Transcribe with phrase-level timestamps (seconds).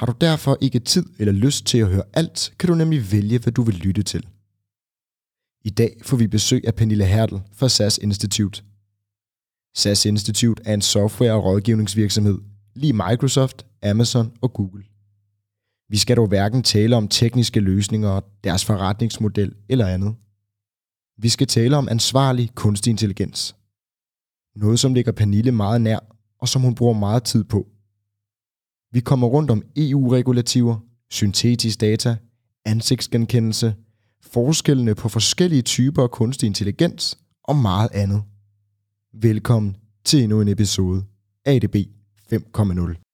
[0.00, 3.38] Har du derfor ikke tid eller lyst til at høre alt, kan du nemlig vælge,
[3.38, 4.26] hvad du vil lytte til.
[5.64, 8.62] I dag får vi besøg af Pernille Hertel fra SAS Institute.
[9.74, 12.38] SAS Institute er en software- og rådgivningsvirksomhed,
[12.74, 14.84] lige Microsoft, Amazon og Google.
[15.88, 20.14] Vi skal dog hverken tale om tekniske løsninger, deres forretningsmodel eller andet.
[21.18, 23.56] Vi skal tale om ansvarlig kunstig intelligens.
[24.56, 25.98] Noget, som ligger Pernille meget nær,
[26.38, 27.68] og som hun bruger meget tid på.
[28.92, 30.76] Vi kommer rundt om EU-regulativer,
[31.10, 32.16] syntetisk data,
[32.64, 33.74] ansigtsgenkendelse,
[34.22, 38.22] forskellene på forskellige typer af kunstig intelligens og meget andet.
[39.12, 41.04] Velkommen til endnu en episode
[41.44, 41.76] af ADB
[42.32, 43.09] 5.0.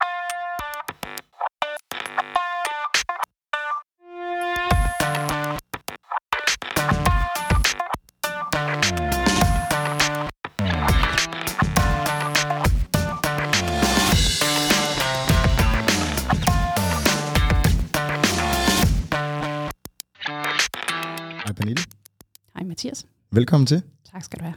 [22.77, 23.07] Mathias.
[23.33, 23.83] Velkommen til.
[24.13, 24.55] Tak skal du have.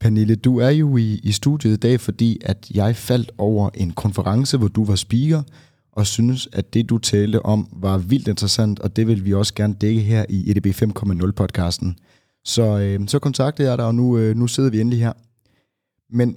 [0.00, 3.90] Pernille, du er jo i, i studiet i dag, fordi at jeg faldt over en
[3.90, 5.42] konference, hvor du var speaker,
[5.92, 9.54] og synes, at det du talte om var vildt interessant, og det vil vi også
[9.54, 11.96] gerne dække her i EDB 5.0 podcasten.
[12.44, 15.12] Så, øh, så kontaktede jeg dig, og nu, øh, nu sidder vi endelig her.
[16.10, 16.36] Men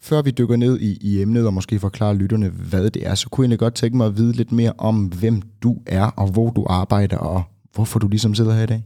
[0.00, 3.28] før vi dykker ned i, i emnet og måske forklarer lytterne, hvad det er, så
[3.28, 6.30] kunne jeg egentlig godt tænke mig at vide lidt mere om, hvem du er, og
[6.30, 7.42] hvor du arbejder, og
[7.74, 8.82] hvorfor du ligesom sidder her i dag.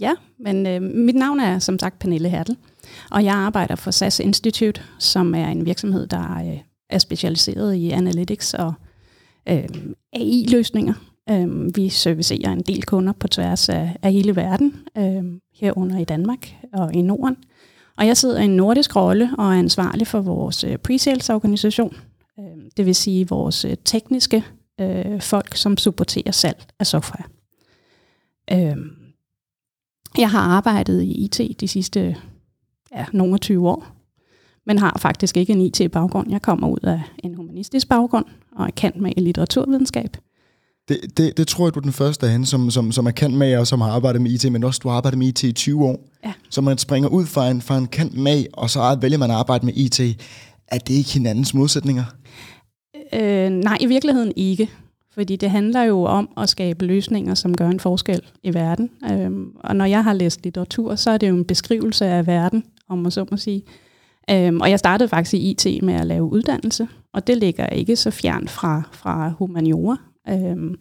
[0.00, 2.56] Ja, men øh, mit navn er som sagt Pernille Hertel,
[3.10, 6.58] og jeg arbejder for SAS Institute, som er en virksomhed, der øh,
[6.90, 8.72] er specialiseret i analytics og
[9.48, 9.68] øh,
[10.12, 10.94] AI-løsninger.
[11.30, 15.24] Øh, vi servicerer en del kunder på tværs af, af hele verden, øh,
[15.54, 17.36] herunder i Danmark og i Norden.
[17.98, 21.96] Og jeg sidder i en nordisk rolle og er ansvarlig for vores øh, pre-sales-organisation,
[22.38, 22.44] øh,
[22.76, 24.44] det vil sige vores øh, tekniske
[24.80, 27.24] øh, folk, som supporterer salg af software.
[28.52, 28.76] Øh,
[30.18, 32.16] jeg har arbejdet i IT de sidste
[32.94, 33.86] ja, nogle 20 år,
[34.66, 36.30] men har faktisk ikke en IT-baggrund.
[36.30, 38.24] Jeg kommer ud af en humanistisk baggrund
[38.56, 40.16] og er kendt med i litteraturvidenskab.
[40.88, 43.10] Det, det, det tror jeg, du er den første af hende, som, som, som er
[43.10, 45.42] kendt med og som har arbejdet med IT, men også du har arbejdet med IT
[45.42, 46.08] i 20 år.
[46.24, 46.32] Ja.
[46.50, 49.36] Så man springer ud fra en, fra en kendt med, og så vælger man at
[49.36, 50.00] arbejde med IT.
[50.68, 52.04] Er det ikke hinandens modsætninger?
[53.12, 54.70] Øh, nej, i virkeligheden ikke.
[55.14, 58.90] Fordi det handler jo om at skabe løsninger, som gør en forskel i verden.
[59.10, 62.64] Øhm, og når jeg har læst litteratur, så er det jo en beskrivelse af verden,
[62.88, 63.62] om man så må sige.
[64.30, 67.96] Øhm, og jeg startede faktisk i IT med at lave uddannelse, og det ligger ikke
[67.96, 69.96] så fjernt fra, fra humaniora.
[70.28, 70.74] Øhm,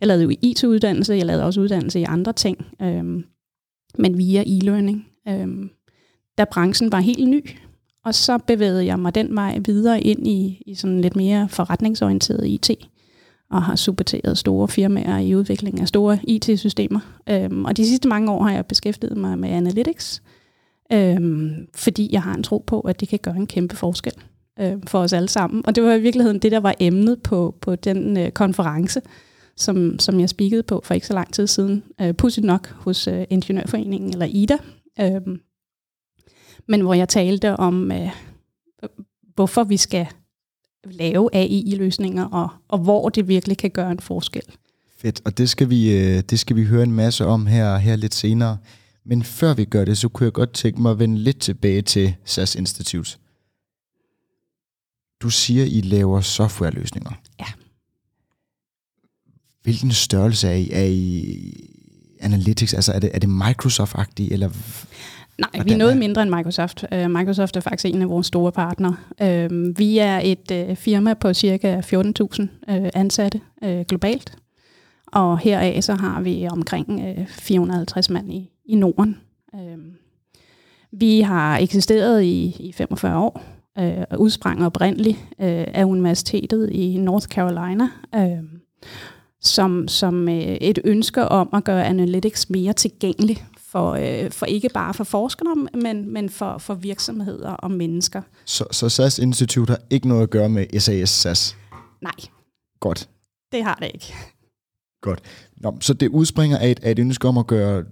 [0.00, 3.24] jeg lavede jo IT-uddannelse, jeg lavede også uddannelse i andre ting, øhm,
[3.98, 5.08] men via e-learning.
[5.28, 5.70] Øhm,
[6.38, 7.50] da branchen var helt ny,
[8.04, 12.46] og så bevægede jeg mig den vej videre ind i, i sådan lidt mere forretningsorienteret
[12.46, 12.70] IT
[13.50, 17.00] og har supporteret store firmaer i udviklingen af store IT-systemer.
[17.28, 20.22] Øhm, og de sidste mange år har jeg beskæftiget mig med analytics,
[20.92, 24.12] øhm, fordi jeg har en tro på, at det kan gøre en kæmpe forskel
[24.60, 25.66] øh, for os alle sammen.
[25.66, 29.00] Og det var i virkeligheden det, der var emnet på, på den øh, konference,
[29.56, 31.82] som, som jeg spikede på for ikke så lang tid siden.
[32.00, 34.56] Øh, Pudsigt nok hos øh, Ingeniørforeningen, eller IDA.
[35.00, 35.36] Øh,
[36.68, 38.10] men hvor jeg talte om, øh,
[39.34, 40.06] hvorfor vi skal
[40.90, 44.42] lave AI-løsninger, og, og hvor det virkelig kan gøre en forskel.
[44.98, 47.96] Fedt, og det skal vi, øh, det skal vi høre en masse om her, her
[47.96, 48.58] lidt senere.
[49.04, 51.82] Men før vi gør det, så kunne jeg godt tænke mig at vende lidt tilbage
[51.82, 53.18] til SAS Institute.
[55.20, 57.12] Du siger, I laver softwareløsninger.
[57.40, 57.46] Ja.
[59.62, 60.70] Hvilken størrelse er I?
[60.72, 61.52] Er I
[62.20, 62.74] analytics?
[62.74, 64.32] Altså er det, er det Microsoft-agtigt?
[64.32, 64.50] Eller
[65.38, 66.84] Nej, Hvordan vi er noget er- mindre end Microsoft.
[66.92, 68.96] Uh, Microsoft er faktisk en af vores store partnere.
[69.22, 74.36] Uh, vi er et uh, firma på cirka 14.000 uh, ansatte uh, globalt,
[75.06, 79.16] og heraf så har vi omkring uh, 450 mand i, i Norden.
[79.52, 79.60] Uh,
[80.92, 83.42] vi har eksisteret i, i 45 år,
[83.80, 87.84] uh, og udsprang oprindeligt uh, af universitetet i North Carolina,
[88.16, 88.44] uh,
[89.40, 93.44] som, som et ønske om at gøre analytics mere tilgængelig
[93.76, 93.90] for,
[94.24, 98.22] øh, for ikke bare for forskere, men, men for, for virksomheder og mennesker.
[98.44, 101.56] Så, så SAS Institute har ikke noget at gøre med SAS SAS?
[102.02, 102.12] Nej,
[102.80, 103.08] Godt.
[103.52, 104.14] det har det ikke.
[105.02, 105.20] Godt.
[105.56, 107.84] Nå, så det udspringer af et, af et ønske om at gøre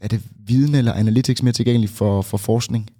[0.00, 2.90] er det viden eller analytics mere tilgængeligt for, for forskning?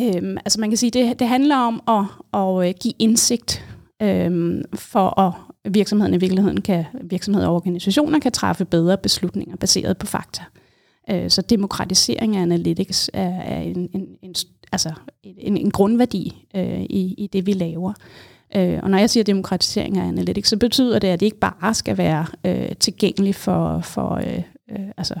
[0.00, 2.04] Øhm, altså man kan sige, det, det handler om at,
[2.40, 3.64] at øh, give indsigt
[4.02, 5.32] øhm, for at
[5.72, 10.42] virksomheden i virkeligheden kan, virksomheder og organisationer kan træffe bedre beslutninger baseret på fakta.
[11.10, 14.34] Øh, så demokratisering af analytics er, er en, en, en,
[14.72, 14.92] altså
[15.22, 17.92] en, en grundværdi øh, i, i det, vi laver.
[18.56, 21.74] Øh, og når jeg siger demokratisering af analytics, så betyder det, at det ikke bare
[21.74, 25.14] skal være øh, tilgængeligt for, for øh, øh, altså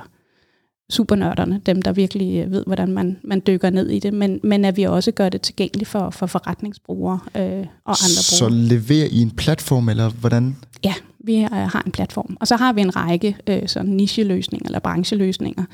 [0.90, 4.76] supernørderne, dem der virkelig ved, hvordan man, man dykker ned i det, men, men at
[4.76, 7.42] vi også gør det tilgængeligt for, for forretningsbrugere øh,
[7.84, 8.60] og andre Så brugere.
[8.60, 10.56] leverer I en platform, eller hvordan?
[10.84, 12.36] Ja, vi øh, har en platform.
[12.40, 15.64] Og så har vi en række øh, sådan nicheløsninger eller brancheløsninger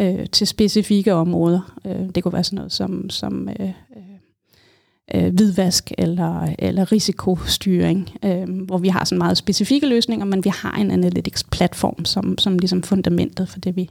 [0.00, 1.78] øh, til specifikke områder.
[1.86, 8.10] Øh, det kunne være sådan noget som, som øh, øh, øh hvidvask eller, eller risikostyring,
[8.24, 12.58] øh, hvor vi har sådan meget specifikke løsninger, men vi har en analytics-platform som, som
[12.58, 13.90] ligesom fundamentet for det, vi,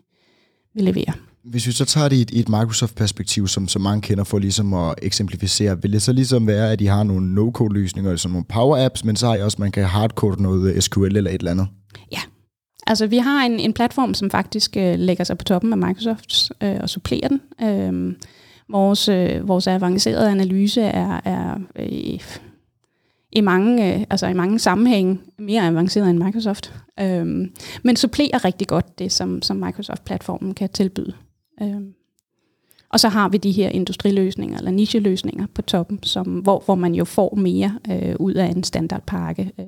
[0.74, 1.14] vi leverer.
[1.50, 4.40] Hvis vi så tager det i et, i et Microsoft-perspektiv, som, som mange kender for
[4.40, 8.46] ligesom at eksemplificere, vil det så ligesom være, at I har nogle no-code-løsninger, som nogle
[8.54, 11.68] power-apps, men så har I også, man kan hardcode noget SQL eller et eller andet?
[12.12, 12.20] Ja,
[12.88, 16.52] altså vi har en, en platform, som faktisk øh, lægger sig på toppen af Microsoft
[16.64, 17.42] øh, og supplerer den.
[17.62, 18.16] Øh,
[18.70, 22.20] vores, øh, vores avancerede analyse er, er øh,
[23.32, 27.26] i mange, øh, altså i mange sammenhænge mere avanceret end Microsoft, øh,
[27.84, 31.14] men supplerer rigtig godt det, som, som Microsoft-platformen kan tilbyde.
[31.62, 31.94] Øhm.
[32.90, 36.96] Og så har vi de her industriløsninger eller nicheløsninger på toppen, som, hvor, hvor man
[36.96, 39.66] jo får mere øh, ud af en standardpakke øh,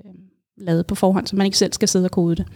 [0.57, 2.47] lavet på forhånd, så man ikke selv skal sidde og kode det.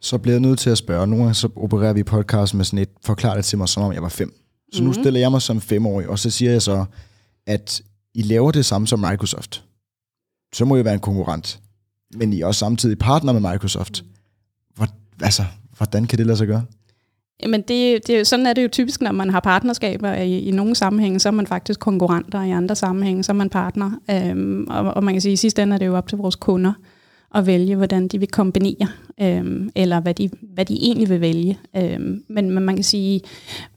[0.00, 1.06] Så bliver jeg nødt til at spørge.
[1.06, 3.82] Nogle gange så opererer vi i podcast med sådan et, forklar det til mig, som
[3.82, 4.34] om jeg var fem.
[4.72, 4.86] Så mm-hmm.
[4.86, 6.84] nu stiller jeg mig som femårig, og så siger jeg så,
[7.46, 7.82] at
[8.14, 9.64] I laver det samme som Microsoft
[10.52, 11.60] så må I være en konkurrent.
[12.14, 14.04] Men I er også samtidig partner med Microsoft.
[14.74, 14.88] Hvor,
[15.22, 15.44] altså,
[15.76, 16.64] hvordan kan det lade sig gøre?
[17.42, 20.12] Jamen det, det, sådan er det jo typisk, når man har partnerskaber.
[20.12, 23.36] I, i nogle sammenhænge, så er man faktisk konkurrenter, og i andre sammenhænge, så er
[23.36, 23.90] man partner.
[24.10, 26.18] Øhm, og, og man kan sige, at i sidste ende er det jo op til
[26.18, 26.72] vores kunder
[27.34, 28.88] at vælge, hvordan de vil kombinere,
[29.20, 31.58] øhm, eller hvad de, hvad de egentlig vil vælge.
[31.76, 33.20] Øhm, men, men man kan sige,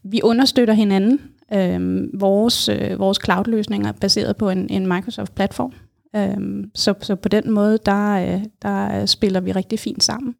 [0.02, 1.20] vi understøtter hinanden.
[1.54, 5.72] Øhm, vores, øh, vores cloud-løsninger er baseret på en, en Microsoft-platform,
[6.16, 10.34] Øhm, så, så på den måde, der, øh, der spiller vi rigtig fint sammen.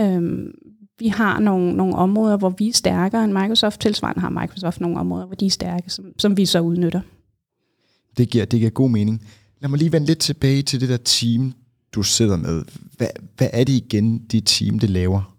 [0.00, 0.50] Øhm,
[0.98, 3.80] vi har nogle, nogle områder, hvor vi er stærkere end Microsoft.
[3.80, 7.00] Tilsvarende har Microsoft nogle områder, hvor de er stærke, som, som vi så udnytter.
[8.16, 9.22] Det giver, det giver god mening.
[9.60, 11.52] Lad mig lige vende lidt tilbage til det der team,
[11.92, 12.64] du sidder med.
[12.96, 15.36] Hvad, hvad er det igen, dit team det laver?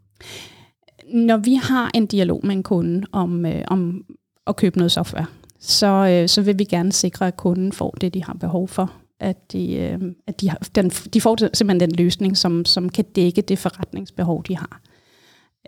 [1.13, 4.06] Når vi har en dialog med en kunde om, øh, om
[4.48, 5.25] at købe noget software,
[5.59, 8.94] så, øh, så vil vi gerne sikre, at kunden får det, de har behov for
[9.19, 13.06] at de, øh, at de, har, den, de får simpelthen den løsning, som, som kan
[13.15, 14.81] dække det forretningsbehov, de har.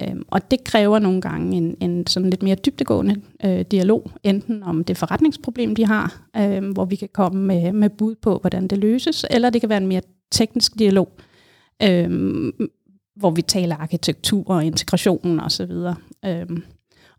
[0.04, 4.64] Øhm, og det kræver nogle gange en, en sådan lidt mere dybtegående øh, dialog, enten
[4.64, 8.68] om det forretningsproblem, de har, øh, hvor vi kan komme med, med bud på, hvordan
[8.68, 10.02] det løses, eller det kan være en mere
[10.32, 11.12] teknisk dialog,
[11.84, 12.10] øh,
[13.16, 15.72] hvor vi taler arkitektur og integration osv.
[16.26, 16.46] Øh,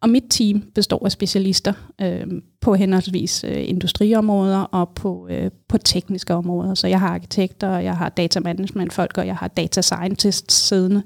[0.02, 2.26] og mit team består af specialister øh,
[2.60, 6.74] på henholdsvis øh, industriområder og på, øh, på tekniske områder.
[6.74, 11.02] Så jeg har arkitekter, jeg har data management folk, og jeg har data scientists siddende,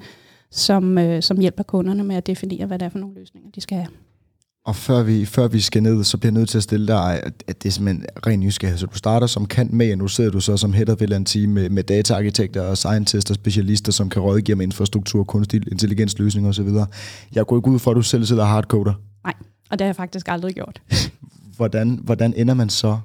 [0.55, 3.61] som, øh, som hjælper kunderne med at definere, hvad det er for nogle løsninger, de
[3.61, 3.89] skal have.
[4.67, 7.23] Og før vi, før vi skal ned, så bliver jeg nødt til at stille dig,
[7.47, 8.79] at, det er simpelthen ren nysgerrighed.
[8.79, 11.27] Så du starter som kant med, og nu sidder du så som head of et
[11.27, 16.19] team med, med dataarkitekter og scientister og specialister, som kan rådgive med infrastruktur, kunstig intelligens,
[16.19, 16.69] løsninger osv.
[17.35, 18.93] Jeg går ikke ud fra, at du selv sidder hardcoder.
[19.25, 19.35] Nej,
[19.71, 20.83] og det har jeg faktisk aldrig gjort.
[21.57, 22.99] hvordan, hvordan ender man så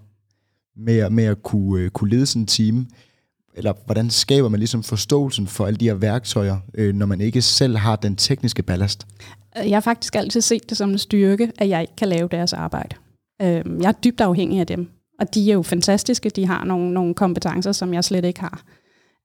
[0.76, 2.88] med, med at kunne, uh, kunne lede sådan en team?
[3.60, 7.42] Eller hvordan skaber man ligesom forståelsen for alle de her værktøjer, øh, når man ikke
[7.42, 9.08] selv har den tekniske ballast?
[9.58, 12.28] Øh, jeg har faktisk altid set det som en styrke, at jeg ikke kan lave
[12.32, 12.96] deres arbejde.
[13.42, 14.90] Øh, jeg er dybt afhængig af dem,
[15.20, 16.30] og de er jo fantastiske.
[16.30, 18.64] De har nogle, nogle kompetencer, som jeg slet ikke har.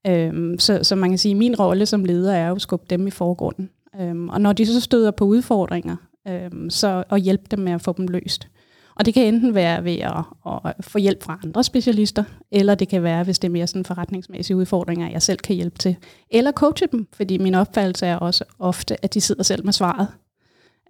[0.07, 3.07] Øh, så, så man kan sige, at min rolle som leder er at skubbe dem
[3.07, 3.69] i forgrunden.
[4.01, 5.95] Øh, og når de så støder på udfordringer,
[6.27, 8.47] øh, så at hjælpe dem med at få dem løst.
[8.95, 10.23] Og det kan enten være ved at,
[10.65, 13.85] at få hjælp fra andre specialister, eller det kan være, hvis det er mere sådan
[13.85, 15.95] forretningsmæssige udfordringer, jeg selv kan hjælpe til.
[16.31, 20.07] Eller coache dem, fordi min opfattelse er også ofte, at de sidder selv med svaret.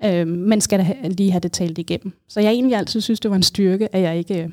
[0.05, 2.13] Øh, men skal da lige have det talt igennem.
[2.29, 4.51] Så jeg egentlig altid synes, det var en styrke, at jeg ikke,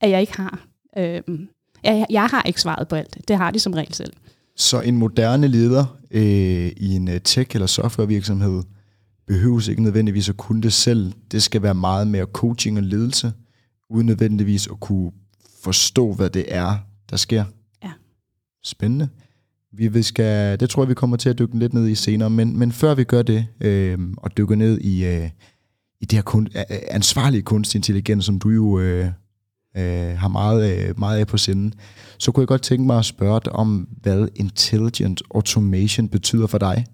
[0.00, 0.66] at jeg ikke har.
[0.96, 1.22] Øh,
[1.84, 3.18] jeg, jeg har ikke svaret på alt.
[3.28, 4.12] Det har de som regel selv.
[4.56, 8.62] Så en moderne leder øh, i en øh, tech- eller softwarevirksomhed,
[9.28, 11.12] behøves ikke nødvendigvis at kunne det selv.
[11.32, 13.32] Det skal være meget mere coaching og ledelse,
[13.90, 15.12] uden nødvendigvis at kunne
[15.62, 16.76] forstå, hvad det er,
[17.10, 17.44] der sker.
[17.84, 17.90] Ja.
[18.64, 19.08] Spændende.
[19.72, 22.58] Vi, skal, det tror jeg, vi kommer til at dykke lidt ned i senere, men,
[22.58, 25.30] men før vi gør det, øh, og dykker ned i, øh,
[26.00, 26.48] i det her kun,
[26.90, 29.06] ansvarlige kunstig intelligens, som du jo øh,
[29.76, 31.76] øh, har meget, øh, meget af på sinde,
[32.18, 36.58] så kunne jeg godt tænke mig at spørge dig om, hvad intelligent automation betyder for
[36.58, 36.86] dig.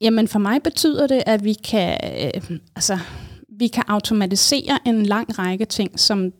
[0.00, 2.98] Jamen for mig betyder det, at vi kan, øh, altså,
[3.58, 6.32] vi kan automatisere en lang række ting, som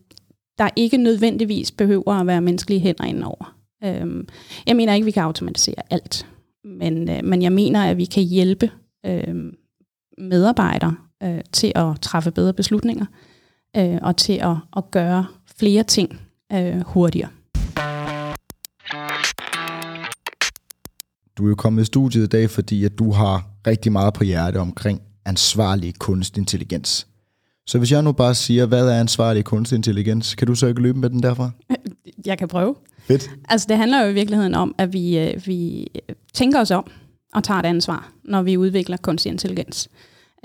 [0.58, 3.56] der ikke nødvendigvis behøver at være menneskelige hænder indover.
[3.84, 4.24] Øh,
[4.66, 6.26] jeg mener ikke, at vi kan automatisere alt,
[6.64, 8.70] men, øh, men jeg mener, at vi kan hjælpe
[9.06, 9.52] øh,
[10.18, 13.06] medarbejdere øh, til at træffe bedre beslutninger
[13.76, 15.26] øh, og til at, at gøre
[15.58, 16.20] flere ting
[16.52, 17.30] øh, hurtigere.
[21.38, 24.24] Du er jo kommet i studiet i dag, fordi at du har rigtig meget på
[24.24, 27.06] hjerte omkring ansvarlig kunstig intelligens.
[27.66, 30.82] Så hvis jeg nu bare siger, hvad er ansvarlig kunstig intelligens, kan du så ikke
[30.82, 31.50] løbe med den derfra?
[32.26, 32.74] Jeg kan prøve.
[32.98, 33.30] Fedt.
[33.48, 35.86] Altså det handler jo i virkeligheden om, at vi, øh, vi
[36.34, 36.90] tænker os om
[37.34, 39.88] og tager et ansvar, når vi udvikler kunstig intelligens.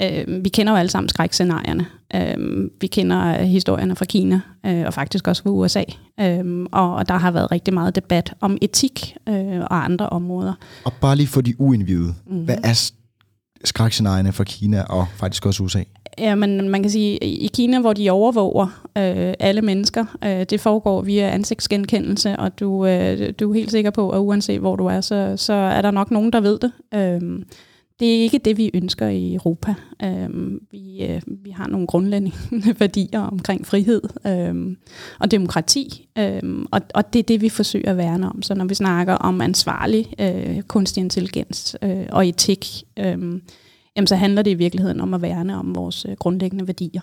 [0.02, 1.86] Øh, vi kender jo alle sammen skrækscenarierne.
[2.16, 5.84] Øh, vi kender historierne fra Kina, øh, og faktisk også fra USA.
[6.20, 10.54] Øh, og, og der har været rigtig meget debat om etik øh, og andre områder.
[10.86, 12.46] Og bare lige for de uindvidede, mm-hmm.
[12.46, 12.92] hvad er
[13.64, 15.84] skrækscenarierne fra Kina og faktisk også USA?
[16.18, 18.66] Ja, men man kan sige, i Kina, hvor de overvåger
[18.98, 23.92] øh, alle mennesker, øh, det foregår via ansigtsgenkendelse, og du, øh, du er helt sikker
[23.92, 26.72] på, at uanset hvor du er, så, så er der nok nogen, der ved det.
[26.94, 27.42] Øh,
[28.00, 29.74] det er ikke det, vi ønsker i Europa.
[30.04, 32.36] Øhm, vi, øh, vi har nogle grundlæggende
[32.80, 34.78] værdier omkring frihed øhm,
[35.20, 38.42] og demokrati, øhm, og, og det er det, vi forsøger at værne om.
[38.42, 43.06] Så når vi snakker om ansvarlig øh, kunstig intelligens øh, og etik, øh,
[43.96, 47.02] jamen, så handler det i virkeligheden om at værne om vores øh, grundlæggende værdier.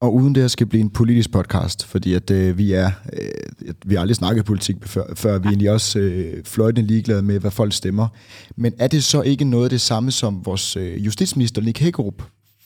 [0.00, 3.74] Og uden det her skal blive en politisk podcast, fordi at øh, vi er, øh,
[3.86, 7.38] vi har aldrig snakket politik før, før vi er egentlig også øh, fløjtende ligeglade med,
[7.38, 8.08] hvad folk stemmer.
[8.56, 12.22] Men er det så ikke noget af det samme, som vores øh, justitsminister Nick Hækkerup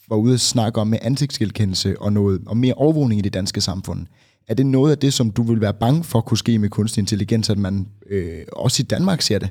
[0.09, 3.61] var ude at snakke om med ansigtsgenkendelse og, noget, og mere overvågning i det danske
[3.61, 4.07] samfund?
[4.49, 7.01] Er det noget af det, som du vil være bange for kunne ske med kunstig
[7.01, 9.49] intelligens, at man øh, også i Danmark ser det?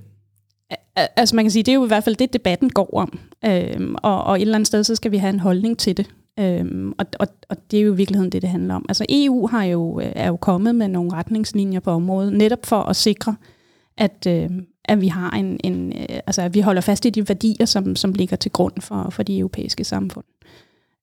[1.16, 3.20] Altså man kan sige, det er jo i hvert fald det, debatten går om.
[3.46, 6.10] Øhm, og, og et eller andet sted, så skal vi have en holdning til det.
[6.40, 8.86] Øhm, og, og, og det er jo i virkeligheden det, det handler om.
[8.90, 12.82] Altså EU har jo, øh, er jo kommet med nogle retningslinjer på området, netop for
[12.82, 13.36] at sikre,
[13.98, 14.50] at, øh,
[14.86, 17.96] at vi har en, en øh, altså at vi holder fast i de værdier, som,
[17.96, 20.26] som ligger til grund for, for de europæiske samfund.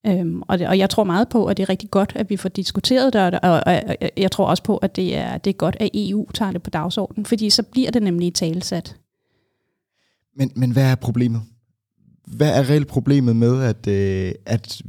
[0.06, 2.36] Øhm, og, det, og jeg tror meget på, at det er rigtig godt, at vi
[2.36, 5.54] får diskuteret det, og, og, og jeg tror også på, at det er, det er
[5.54, 8.96] godt, at EU tager det på dagsordenen, fordi så bliver det nemlig talsat.
[10.36, 11.42] Men, men hvad er problemet?
[12.36, 14.82] Hvad er reelt problemet med, at, øh, at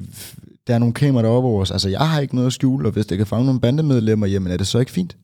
[0.68, 1.72] der er nogle kameraer, der over os?
[1.72, 4.52] Altså, jeg har ikke noget at skjule, og hvis det kan fange nogle bandemedlemmer, jamen
[4.52, 5.18] er det så ikke fint?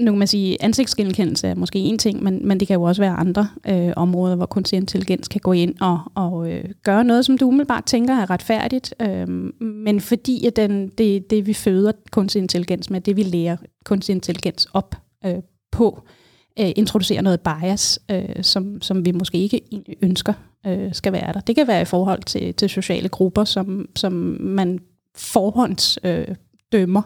[0.00, 3.02] Nu kan man sige, ansigtsgenkendelse er måske en ting, men, men det kan jo også
[3.02, 7.24] være andre øh, områder, hvor kunstig intelligens kan gå ind og, og øh, gøre noget,
[7.24, 8.94] som du umiddelbart tænker er retfærdigt.
[9.02, 9.28] Øh,
[9.60, 14.12] men fordi at den, det, det, vi føder kunstig intelligens med, det vi lærer kunstig
[14.12, 14.94] intelligens op
[15.26, 15.34] øh,
[15.72, 16.19] på, øh,
[16.56, 19.60] introducerer noget bias, øh, som, som vi måske ikke
[20.02, 20.32] ønsker
[20.66, 21.40] øh, skal være der.
[21.40, 24.78] Det kan være i forhold til, til sociale grupper, som, som man
[25.16, 26.28] forhånds øh,
[26.72, 27.02] dømmer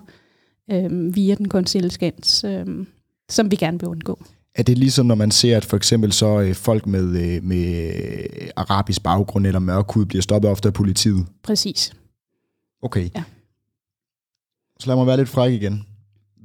[0.71, 2.87] øh, via den kunstige intelligens, øh,
[3.29, 4.25] som vi gerne vil undgå.
[4.55, 7.91] Er det ligesom, når man ser, at for eksempel så øh, folk med, øh, med
[8.57, 11.27] arabisk baggrund eller mørk hud bliver stoppet ofte af politiet?
[11.43, 11.93] Præcis.
[12.83, 13.11] Okay.
[13.15, 13.23] Ja.
[14.81, 15.87] Så lad mig være lidt fræk igen.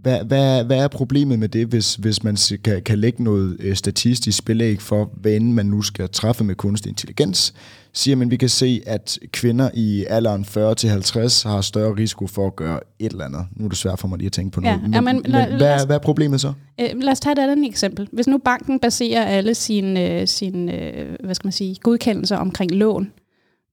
[0.01, 3.75] Hvad, hvad, hvad er problemet med det, hvis, hvis man kan, kan lægge noget øh,
[3.75, 7.53] statistisk belæg for, hvad end man nu skal træffe med kunstig intelligens?
[7.93, 12.55] Siger man, vi kan se, at kvinder i alderen 40-50 har større risiko for at
[12.55, 13.45] gøre et eller andet.
[13.55, 14.81] Nu er det svært for mig lige at tænke på noget.
[14.93, 16.53] Ja, men, men, men lad, hvad, hvad er problemet så?
[16.79, 18.07] Øh, lad os tage et andet eksempel.
[18.11, 22.71] Hvis nu banken baserer alle sine, øh, sin, øh, hvad skal man sige, godkendelser omkring
[22.71, 23.11] lån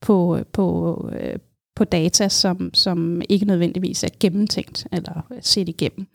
[0.01, 1.39] på, på, øh,
[1.77, 6.07] på data, som, som ikke nødvendigvis er gennemtænkt eller set igennem.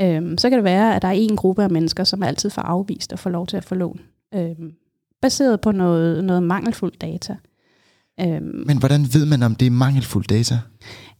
[0.00, 2.62] Øhm, så kan det være, at der er en gruppe af mennesker, som altid får
[2.62, 4.00] afvist at få lov til at få lån,
[4.34, 4.72] øhm,
[5.22, 7.36] baseret på noget, noget mangelfuld data.
[8.20, 10.58] Øhm, Men hvordan ved man, om det er mangelfuld data?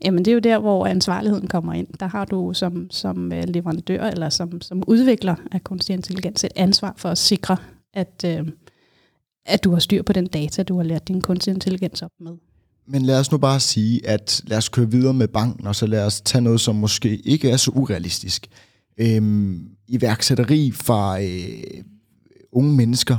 [0.05, 1.87] Jamen det er jo der, hvor ansvarligheden kommer ind.
[2.01, 6.53] Der har du som, som øh, leverandør eller som, som udvikler af kunstig intelligens et
[6.57, 7.57] ansvar for at sikre,
[7.95, 8.49] at, øh,
[9.47, 12.33] at du har styr på den data, du har lært din kunstig intelligens op med.
[12.91, 15.87] Men lad os nu bare sige, at lad os køre videre med banken, og så
[15.87, 18.47] lad os tage noget, som måske ikke er så urealistisk.
[18.99, 21.83] Øhm, iværksætteri fra øh,
[22.53, 23.17] unge mennesker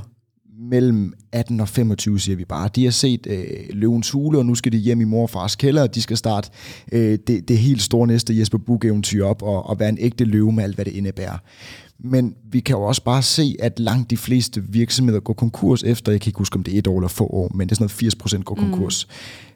[0.59, 2.69] mellem 18 og 25, siger vi bare.
[2.75, 5.95] De har set øh, Løvens Hule, og nu skal de hjem i morfars kælder, og
[5.95, 6.49] de skal starte
[6.91, 10.51] øh, det, det helt store næste Jesper Bug-eventyr op, og, og være en ægte løve
[10.51, 11.37] med alt, hvad det indebærer.
[11.99, 16.11] Men vi kan jo også bare se, at langt de fleste virksomheder går konkurs efter,
[16.11, 17.75] jeg kan ikke huske, om det er et år eller få år, men det er
[17.75, 19.07] sådan noget 80 procent går konkurs.
[19.07, 19.48] Mm.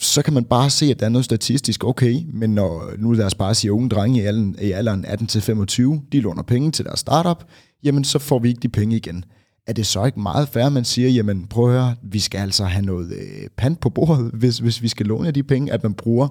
[0.00, 3.26] Så kan man bare se, at der er noget statistisk okay, men når nu lad
[3.26, 7.00] os bare sige, unge drenge i alderen, i alderen 18-25, de låner penge til deres
[7.00, 7.44] startup,
[7.84, 9.24] jamen så får vi ikke de penge igen.
[9.66, 12.64] Er det så ikke meget fair, man siger, jamen prøv at høre, vi skal altså
[12.64, 15.94] have noget øh, pant på bordet, hvis, hvis vi skal låne de penge, at man
[15.94, 16.28] bruger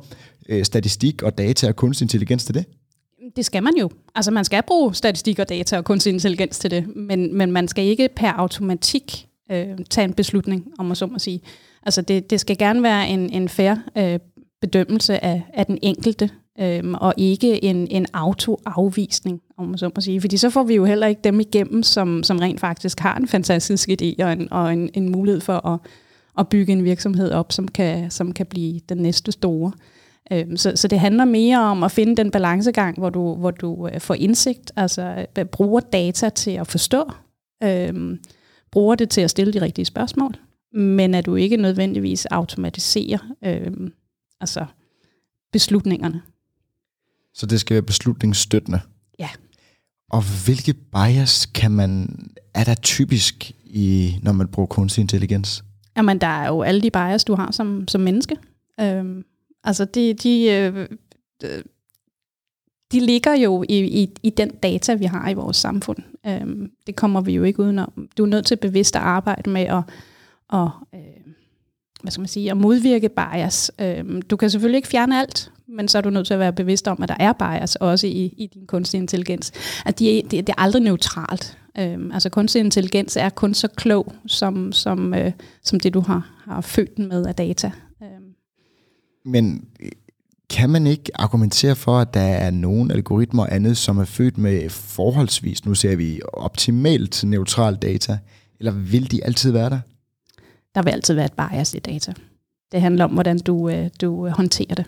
[0.49, 2.65] øh, statistik og data og kunstig intelligens til det?
[3.35, 3.89] Det skal man jo.
[4.15, 7.67] Altså man skal bruge statistik og data og kunstig intelligens til det, men, men man
[7.67, 11.41] skal ikke per automatik øh, tage en beslutning, om man så må sige.
[11.87, 14.19] Altså det, det skal gerne være en, en fair øh,
[14.61, 16.29] bedømmelse af, af den enkelte,
[16.59, 20.21] øh, og ikke en, en autoafvisning, om man så må sige.
[20.21, 23.27] Fordi så får vi jo heller ikke dem igennem, som, som rent faktisk har en
[23.27, 25.79] fantastisk idé og en, og en, en mulighed for at,
[26.39, 29.71] at bygge en virksomhed op, som kan, som kan blive den næste store.
[30.31, 33.87] Øhm, så, så det handler mere om at finde den balancegang, hvor du, hvor du
[33.87, 37.11] øh, får indsigt, altså øh, bruger data til at forstå,
[37.63, 38.19] øhm,
[38.71, 40.33] bruger det til at stille de rigtige spørgsmål,
[40.77, 43.93] men at du ikke nødvendigvis automatiserer øhm,
[44.41, 44.65] altså
[45.51, 46.21] beslutningerne.
[47.33, 48.79] Så det skal være beslutningsstøttende?
[49.19, 49.29] Ja.
[50.09, 52.19] Og hvilke bias kan man,
[52.53, 55.63] er der typisk, i, når man bruger kunstig intelligens?
[55.97, 58.37] Jamen, der er jo alle de bias, du har som, som menneske.
[58.79, 59.23] Øhm,
[59.67, 60.87] Altså de, de, øh,
[62.91, 65.97] de ligger jo i, i, i den data, vi har i vores samfund.
[66.25, 68.09] Øhm, det kommer vi jo ikke udenom.
[68.17, 69.83] Du er nødt til bevidst at arbejde med at,
[70.49, 71.33] og, øh,
[72.01, 73.71] hvad skal man sige, at modvirke bias.
[73.81, 76.53] Øh, du kan selvfølgelig ikke fjerne alt, men så er du nødt til at være
[76.53, 79.51] bevidst om, at der er bias også i, i din kunstig intelligens.
[79.85, 81.57] At de, det, det er aldrig neutralt.
[81.79, 85.31] Øhm, altså kunstig intelligens er kun så klog, som, som, øh,
[85.63, 87.71] som det du har, har født den med af data.
[88.03, 88.33] Øhm.
[89.25, 89.91] Men øh,
[90.49, 94.37] kan man ikke argumentere for, at der er nogle algoritmer og andet, som er født
[94.37, 98.17] med forholdsvis, nu ser vi optimalt neutral data,
[98.59, 99.79] eller vil de altid være der?
[100.77, 102.13] Der vil altid være et bias i data.
[102.71, 104.85] Det handler om, hvordan du, øh, du håndterer det.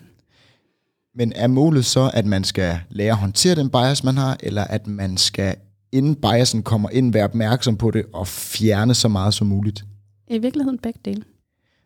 [1.14, 4.64] Men er målet så, at man skal lære at håndtere den bias, man har, eller
[4.64, 5.56] at man skal,
[5.92, 9.84] inden biasen kommer ind, være opmærksom på det og fjerne så meget som muligt?
[10.28, 11.22] I virkeligheden begge dele.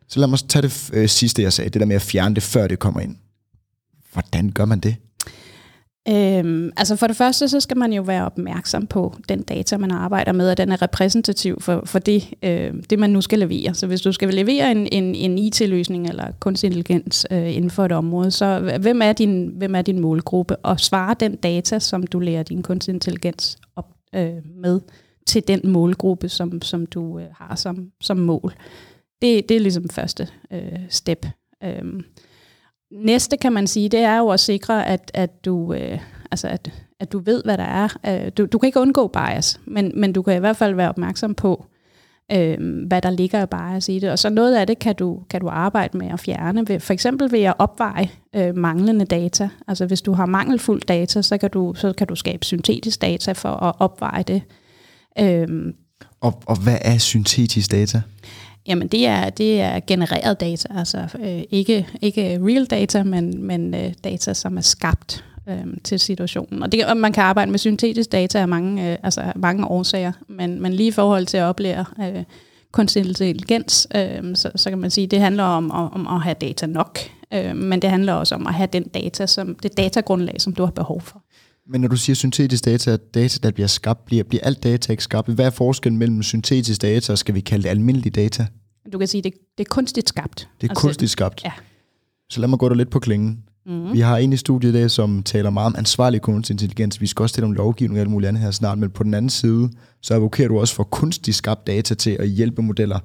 [0.07, 2.43] Så lad mig tage det øh, sidste, jeg sagde, det der med at fjerne det,
[2.43, 3.15] før det kommer ind.
[4.13, 4.95] Hvordan gør man det?
[6.09, 9.91] Øhm, altså for det første, så skal man jo være opmærksom på den data, man
[9.91, 13.73] arbejder med, og den er repræsentativ for, for det, øh, det, man nu skal levere.
[13.73, 17.85] Så hvis du skal levere en, en, en IT-løsning eller kunstig intelligens øh, inden for
[17.85, 20.55] et område, så hvem er, din, hvem er din målgruppe?
[20.55, 24.79] Og svare den data, som du lærer din kunstig intelligens op øh, med,
[25.27, 28.53] til den målgruppe, som, som du øh, har som, som mål.
[29.21, 31.25] Det, det er ligesom første øh, step.
[31.63, 31.83] Øh,
[32.95, 35.73] næste kan man sige, det er jo at sikre, at, at du...
[35.73, 35.99] Øh,
[36.31, 37.87] altså at, at du ved, hvad der er.
[38.07, 40.89] Øh, du, du kan ikke undgå bias, men, men du kan i hvert fald være
[40.89, 41.65] opmærksom på,
[42.31, 44.11] øh, hvad der ligger i bias i det.
[44.11, 46.67] Og så noget af det kan du, kan du arbejde med at fjerne.
[46.67, 49.49] Ved, for eksempel ved at opveje øh, manglende data.
[49.67, 53.31] Altså hvis du har mangelfuld data, så kan du, så kan du skabe syntetisk data
[53.31, 54.41] for at opveje det.
[55.19, 55.47] Øh,
[56.21, 58.01] og, og hvad er syntetisk data?
[58.67, 63.73] Jamen det er, det er genereret data, altså øh, ikke, ikke real data, men, men
[63.73, 66.63] øh, data, som er skabt øh, til situationen.
[66.63, 70.11] Og, det, og man kan arbejde med syntetisk data af mange, øh, altså mange årsager,
[70.27, 72.23] men, men lige i forhold til at oplære øh,
[72.71, 76.21] kunstig intelligens, øh, så, så kan man sige, at det handler om, om, om at
[76.21, 76.99] have data nok,
[77.33, 80.63] øh, men det handler også om at have den data, som, det datagrundlag, som du
[80.63, 81.24] har behov for.
[81.67, 85.03] Men når du siger syntetisk data, data, der bliver skabt, bliver, bliver alt data ikke
[85.03, 85.29] skabt?
[85.29, 88.47] Hvad er forskellen mellem syntetisk data og skal vi kalde det almindelig data?
[88.93, 90.49] Du kan sige, det, det er kunstigt skabt.
[90.61, 91.43] Det er altså, kunstigt skabt?
[91.43, 91.51] Ja.
[92.29, 93.43] Så lad mig gå der lidt på klingen.
[93.65, 93.93] Mm-hmm.
[93.93, 97.01] Vi har en i studiet i dag, som taler meget om ansvarlig kunstig intelligens.
[97.01, 99.13] Vi skal også tale om lovgivning og alt muligt andet her snart, men på den
[99.13, 99.69] anden side,
[100.01, 102.99] så advokerer du også for kunstigt skabt data til at hjælpe modeller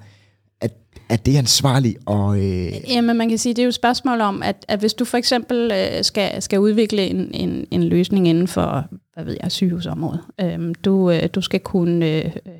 [0.60, 0.68] er,
[1.08, 1.98] at det ansvarligt?
[2.06, 2.72] Og, øh...
[2.90, 5.18] Jamen, man kan sige, det er jo et spørgsmål om, at, at hvis du for
[5.18, 10.20] eksempel øh, skal, skal udvikle en, en, en løsning inden for, hvad ved jeg, sygehusområdet.
[10.40, 12.52] Øh, du, øh, du skal kunne øh, øh,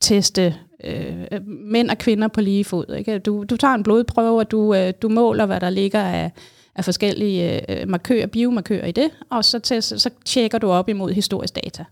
[0.00, 2.94] teste øh, mænd og kvinder på lige fod.
[2.98, 3.18] Ikke?
[3.18, 6.30] Du, du tager en blodprøve, og du, øh, du måler, hvad der ligger af,
[6.76, 11.12] af forskellige øh, markører, biomarkører i det, og så, til, så tjekker du op imod
[11.12, 11.84] historisk data.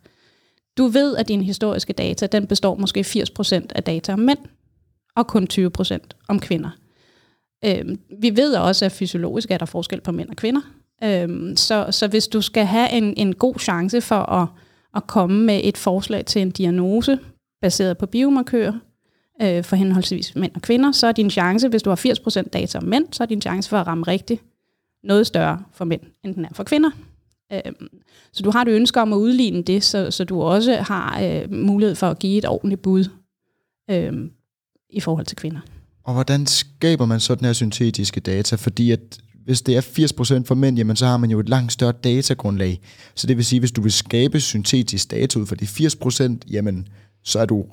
[0.79, 4.39] Du ved, at din historiske data, den består måske 80% af data om mænd,
[5.17, 5.99] og kun 20%
[6.29, 6.71] om kvinder.
[7.65, 10.61] Øhm, vi ved også, at fysiologisk er der forskel på mænd og kvinder.
[11.05, 14.49] Øhm, så, så hvis du skal have en, en god chance for at,
[14.97, 17.19] at komme med et forslag til en diagnose,
[17.63, 18.73] baseret på biomarkører,
[19.43, 22.79] øh, for henholdsvis mænd og kvinder, så er din chance, hvis du har 80% data
[22.79, 24.43] om mænd, så er din chance for at ramme rigtigt
[25.03, 26.91] noget større for mænd, end den er for kvinder.
[27.53, 27.89] Øhm,
[28.33, 31.53] så du har et ønske om at udligne det, så, så du også har øh,
[31.53, 33.05] mulighed for at give et ordentligt bud
[33.91, 34.13] øh,
[34.93, 35.61] i forhold til kvinder.
[36.05, 38.57] Og hvordan skaber man så den her syntetiske data?
[38.57, 39.01] Fordi at
[39.45, 39.81] hvis det er
[40.41, 42.81] 80% for mænd, jamen så har man jo et langt større datagrundlag.
[43.15, 46.89] Så det vil sige, hvis du vil skabe syntetisk data ud for de 80%, jamen
[47.25, 47.65] så er du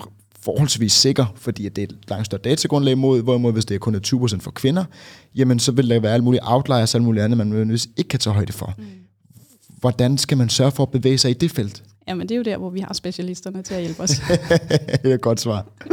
[0.41, 3.79] forholdsvis sikker, fordi at det er et langt større datagrundlag mod, hvorimod hvis det er
[3.79, 3.99] kun er
[4.37, 4.85] 20% for kvinder,
[5.35, 8.19] jamen så vil der være alle mulige outliers, alle mulige andre, man nødvendigvis ikke kan
[8.19, 8.73] tage højde for.
[8.77, 8.83] Mm.
[9.79, 11.83] Hvordan skal man sørge for at bevæge sig i det felt?
[12.07, 14.09] Jamen det er jo der, hvor vi har specialisterne til at hjælpe os.
[15.03, 15.65] det er et godt svar.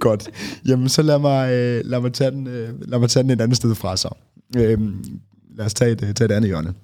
[0.00, 0.30] godt.
[0.66, 3.40] Jamen så lad mig, øh, lad mig, tage, den, øh, lad mig tage den et
[3.40, 4.08] andet sted fra så.
[4.56, 5.20] Øhm,
[5.56, 6.74] lad os tage et, øh, tage et andet hjørne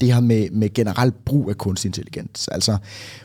[0.00, 2.48] det her med, med generelt brug af kunstig intelligens.
[2.48, 2.76] Altså,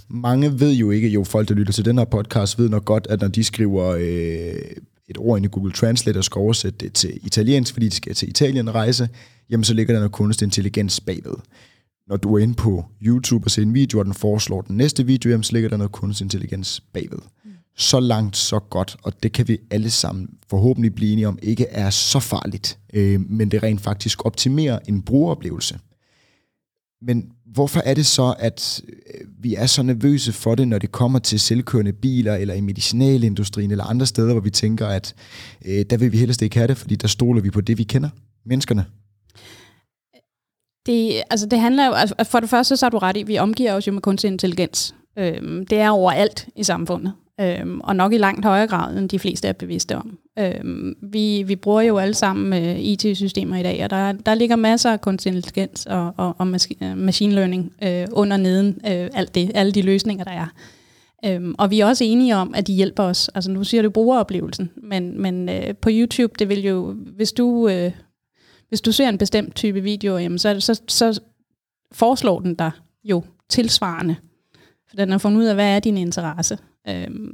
[0.10, 3.08] mange ved jo ikke, jo folk, der lytter til den her podcast, ved nok godt,
[3.10, 4.56] at når de skriver øh,
[5.08, 8.16] et ord ind i Google Translate og skal oversætte det til italiensk, fordi de skal
[8.16, 9.10] til Italien rejse,
[9.50, 11.36] jamen så ligger der noget kunstig intelligens bagved.
[12.08, 15.06] Når du er inde på YouTube og ser en video, og den foreslår den næste
[15.06, 17.20] video, jamen så ligger der noget kunstig intelligens bagved.
[17.78, 21.66] Så langt, så godt, og det kan vi alle sammen forhåbentlig blive enige om, ikke
[21.66, 25.80] er så farligt, øh, men det rent faktisk optimerer en brugeroplevelse.
[27.02, 30.92] Men hvorfor er det så, at øh, vi er så nervøse for det, når det
[30.92, 35.16] kommer til selvkørende biler, eller i medicinalindustrien, eller andre steder, hvor vi tænker, at
[35.66, 37.84] øh, der vil vi helst ikke have det, fordi der stoler vi på det, vi
[37.84, 38.10] kender,
[38.46, 38.86] menneskerne?
[40.86, 43.28] Det, altså det handler jo, altså for det første så er du ret i, at
[43.28, 44.96] vi omgiver os jo med kunstig intelligens.
[45.18, 49.20] Øhm, det er overalt i samfundet, øhm, og nok i langt højere grad, end de
[49.20, 50.18] fleste er bevidste om.
[50.40, 54.56] Øhm, vi, vi bruger jo alle sammen øh, IT-systemer i dag, og der, der ligger
[54.56, 56.48] masser af kunstig intelligens og, og, og
[56.82, 60.48] øh, machine learning øh, under neden, øh, alt det, alle de løsninger, der er.
[61.26, 63.30] Øhm, og vi er også enige om, at de hjælper os.
[63.36, 67.68] Altså nu siger du brugeroplevelsen, men, men øh, på YouTube, det vil jo, hvis du,
[67.68, 67.92] øh,
[68.70, 71.22] hvis du ser en bestemt type video, jamen, så, så, så
[71.92, 72.72] foreslår den dig
[73.04, 74.16] jo tilsvarende.
[74.90, 76.58] For den har fundet ud af, hvad er din interesse.
[76.90, 77.32] Øhm,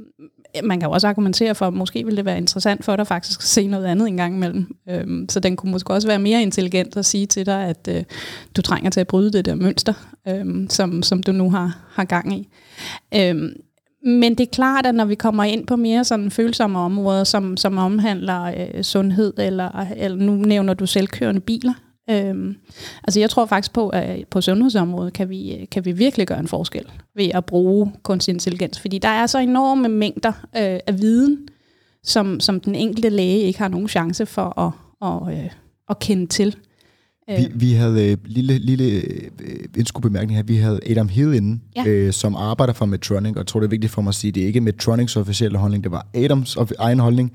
[0.64, 3.40] man kan jo også argumentere for, at måske ville det være interessant for dig faktisk
[3.40, 4.76] at se noget andet en gang imellem.
[4.88, 8.04] Øhm, så den kunne måske også være mere intelligent at sige til dig, at øh,
[8.56, 9.92] du trænger til at bryde det der mønster,
[10.28, 12.48] øhm, som, som du nu har, har gang i.
[13.14, 13.52] Øhm,
[14.04, 17.56] men det er klart, at når vi kommer ind på mere sådan følsomme områder, som,
[17.56, 21.74] som omhandler øh, sundhed, eller, eller nu nævner du selvkørende biler,
[22.12, 22.56] Øhm,
[23.04, 26.38] altså jeg tror faktisk på, at på sundhedsområdet kan vi, øh, kan vi virkelig gøre
[26.38, 26.84] en forskel
[27.16, 31.48] ved at bruge kunstig intelligens, fordi der er så enorme mængder øh, af viden,
[32.02, 34.72] som, som den enkelte læge ikke har nogen chance for at,
[35.08, 35.50] at, øh,
[35.90, 36.56] at kende til.
[37.38, 39.30] Vi, vi havde øh, lille, lille øh,
[39.76, 40.42] indskubemærkning her.
[40.42, 41.86] Vi havde Adam Hill inde, ja.
[41.86, 44.28] øh, som arbejder for Medtronic, og jeg tror, det er vigtigt for mig at sige,
[44.28, 47.32] at det er ikke Medtronics officielle holdning, det var Adams egen holdning.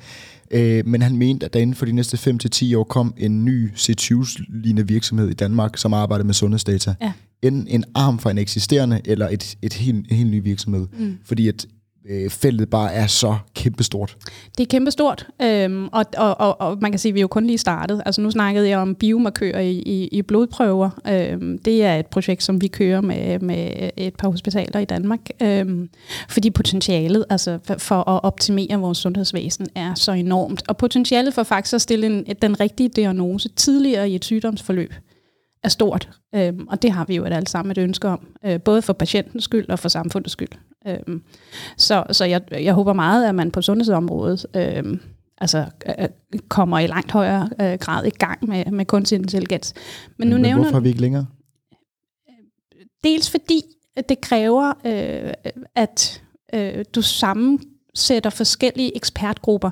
[0.51, 2.37] Øh, men han mente, at der inden for de næste
[2.71, 6.93] 5-10 år kom en ny C20-lignende virksomhed i Danmark, som arbejder med sundhedsdata.
[7.01, 7.11] Ja.
[7.41, 10.87] Enten en arm fra en eksisterende, eller et, et helt, en helt ny virksomhed.
[10.99, 11.17] Mm.
[11.25, 11.65] Fordi at
[12.09, 14.17] øh, feltet bare er så kæmpestort.
[14.57, 17.45] Det er kæmpestort, øhm, og, og, og, og man kan sige, at vi jo kun
[17.45, 18.01] lige startet.
[18.05, 20.89] Altså nu snakkede jeg om biomarkører i, i, i blodprøver.
[21.07, 25.19] Øhm, det er et projekt, som vi kører med, med et par hospitaler i Danmark.
[25.41, 25.89] Øhm,
[26.29, 30.63] fordi potentialet altså for, for at optimere vores sundhedsvæsen er så enormt.
[30.67, 34.93] Og potentialet for faktisk at stille en, den rigtige diagnose tidligere i et sygdomsforløb
[35.63, 36.09] er stort.
[36.35, 38.27] Øhm, og det har vi jo alle alt sammen et ønske om.
[38.45, 40.49] Øh, både for patientens skyld og for samfundets skyld.
[40.87, 41.21] Øhm,
[41.77, 44.99] så så jeg, jeg håber meget, at man på sundhedsområdet øhm,
[45.37, 45.65] altså,
[45.99, 46.07] øh,
[46.47, 49.73] kommer i langt højere øh, grad i gang med, med kunstig intelligens.
[50.17, 51.25] Men, nu Men nævner, hvorfor er vi ikke længere?
[53.03, 53.61] Dels fordi
[54.09, 55.33] det kræver, øh,
[55.75, 56.23] at
[56.53, 59.69] øh, du sammensætter forskellige ekspertgrupper.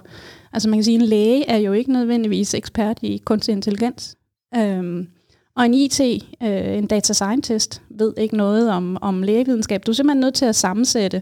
[0.53, 4.15] Altså man kan sige, at en læge er jo ikke nødvendigvis ekspert i kunstig intelligens.
[4.55, 5.07] Øhm,
[5.55, 5.99] og en IT,
[6.43, 9.85] øh, en data scientist, ved ikke noget om, om lægevidenskab.
[9.85, 11.21] Du er simpelthen nødt til at sammensætte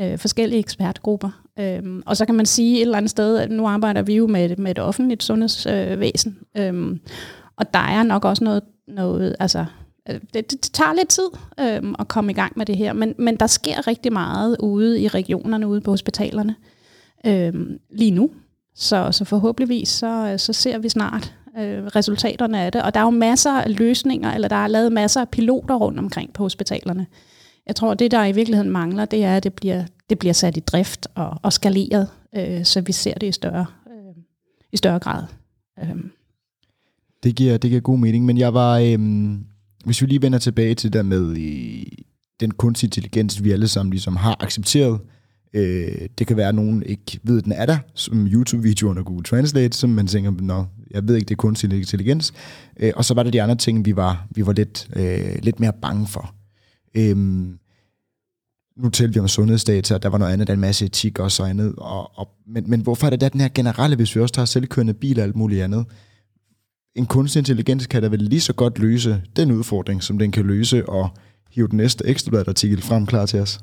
[0.00, 1.42] øh, forskellige ekspertgrupper.
[1.58, 4.26] Øhm, og så kan man sige et eller andet sted, at nu arbejder vi jo
[4.26, 6.38] med, med et offentligt sundhedsvæsen.
[6.56, 7.00] Øhm,
[7.56, 9.64] og der er nok også noget, noget altså,
[10.08, 11.28] øh, det, det, det tager lidt tid
[11.60, 15.00] øhm, at komme i gang med det her, men, men der sker rigtig meget ude
[15.00, 16.54] i regionerne, ude på hospitalerne
[17.26, 18.30] øhm, lige nu.
[18.74, 22.82] Så, så forhåbentligvis så, så ser vi snart øh, resultaterne af det.
[22.82, 25.98] Og der er jo masser af løsninger, eller der er lavet masser af piloter rundt
[25.98, 27.06] omkring på hospitalerne.
[27.66, 30.56] Jeg tror, det der i virkeligheden mangler, det er, at det bliver, det bliver sat
[30.56, 34.14] i drift og, og skaleret, øh, så vi ser det i større, øh,
[34.72, 35.22] i større grad.
[35.82, 35.96] Øh.
[37.22, 38.98] Det, giver, det giver god mening, men jeg var, øh,
[39.84, 41.84] hvis vi lige vender tilbage til det med i,
[42.40, 45.00] den kunstig intelligens, vi alle sammen ligesom har accepteret,
[45.54, 49.04] Øh, det kan være, at nogen ikke ved, at den er der, som YouTube-videoer og
[49.04, 52.32] Google Translate, som man tænker, nå, jeg ved ikke, det er kunstig intelligens.
[52.80, 55.60] Øh, og så var der de andre ting, vi var, vi var lidt, øh, lidt
[55.60, 56.34] mere bange for.
[56.94, 57.16] Øh,
[58.76, 61.18] nu talte vi om sundhedsdata, og der var noget andet, der er en masse etik
[61.18, 61.74] og så andet.
[61.76, 64.46] Og, og, men, men hvorfor er det der den her generelle, hvis vi også tager
[64.46, 65.84] selvkørende biler og alt muligt andet?
[66.94, 70.46] En kunstig intelligens kan da vel lige så godt løse den udfordring, som den kan
[70.46, 71.08] løse, og
[71.50, 73.60] hive den næste ekstrabladet-artikel frem klar til os?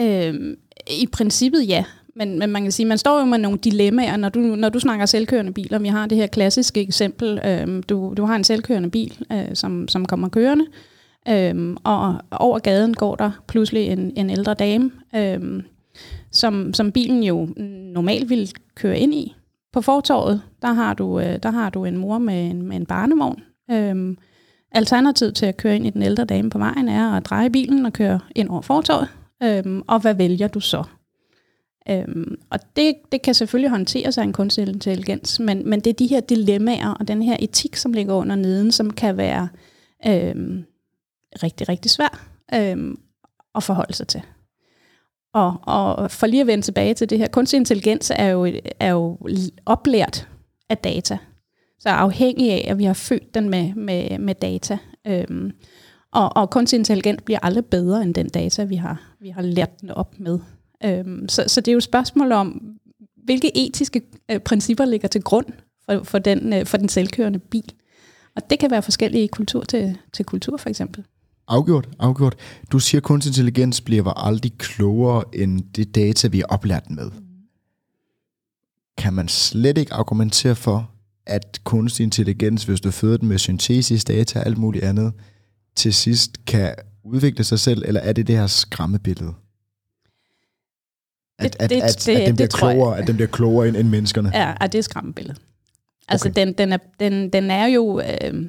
[0.00, 0.56] Øh,
[0.90, 1.84] I princippet ja,
[2.16, 4.78] men, men man kan sige, man står jo med nogle dilemmaer, når du, når du
[4.78, 5.78] snakker selvkørende biler.
[5.78, 7.40] Vi har det her klassiske eksempel.
[7.46, 10.64] øh, du, du har en selvkørende bil, øh, som, som kommer kørende,
[11.28, 15.62] øh, og over gaden går der pludselig en, en ældre dame, øh,
[16.30, 17.48] som, som bilen jo
[17.94, 19.34] normalt ville køre ind i.
[19.72, 22.86] På fortorvet, der har du, øh, der har du en mor med en, med en
[22.86, 23.42] barnevogn.
[23.70, 24.16] Øh,
[24.72, 27.86] alternativet til at køre ind i den ældre dame på vejen er at dreje bilen
[27.86, 29.08] og køre ind over fortorvet.
[29.42, 30.84] Øhm, og hvad vælger du så?
[31.88, 35.94] Øhm, og det, det kan selvfølgelig håndteres af en kunstig intelligens, men, men det er
[35.94, 39.48] de her dilemmaer og den her etik, som ligger under neden, som kan være
[40.06, 40.64] øhm,
[41.42, 42.98] rigtig, rigtig svær øhm,
[43.54, 44.22] at forholde sig til.
[45.34, 48.90] Og, og for lige at vende tilbage til det her, kunstig intelligens er jo, er
[48.90, 49.18] jo
[49.66, 50.28] oplært
[50.68, 51.18] af data.
[51.78, 54.78] Så afhængig af, at vi har født den med, med, med data.
[55.06, 55.52] Øhm,
[56.12, 59.80] og, og kunstig intelligens bliver aldrig bedre end den data, vi har, vi har lært
[59.80, 60.38] den op med.
[60.84, 62.62] Øhm, så, så det er jo et spørgsmål om,
[63.24, 65.46] hvilke etiske øh, principper ligger til grund
[65.84, 67.72] for, for, den, øh, for den selvkørende bil.
[68.36, 71.04] Og det kan være forskellige kultur til, til kultur, for eksempel.
[71.48, 72.36] Afgjort, afgjort.
[72.72, 77.10] Du siger, at kunstig intelligens bliver aldrig klogere end det data, vi har oplært med.
[78.98, 80.90] Kan man slet ikke argumentere for,
[81.26, 85.12] at kunstig intelligens, hvis du føder den med syntesis, data og alt muligt andet,
[85.76, 89.34] til sidst kan udvikle sig selv, eller er det det her skræmmebillede?
[91.38, 93.88] At, at, det, at, det, at, den bliver klogere, at den bliver klogere end, end
[93.88, 94.30] menneskerne?
[94.34, 95.38] Ja, at det er skræmmebillede.
[96.08, 96.40] Altså, okay.
[96.40, 98.48] den, den, er, den, den er jo øh,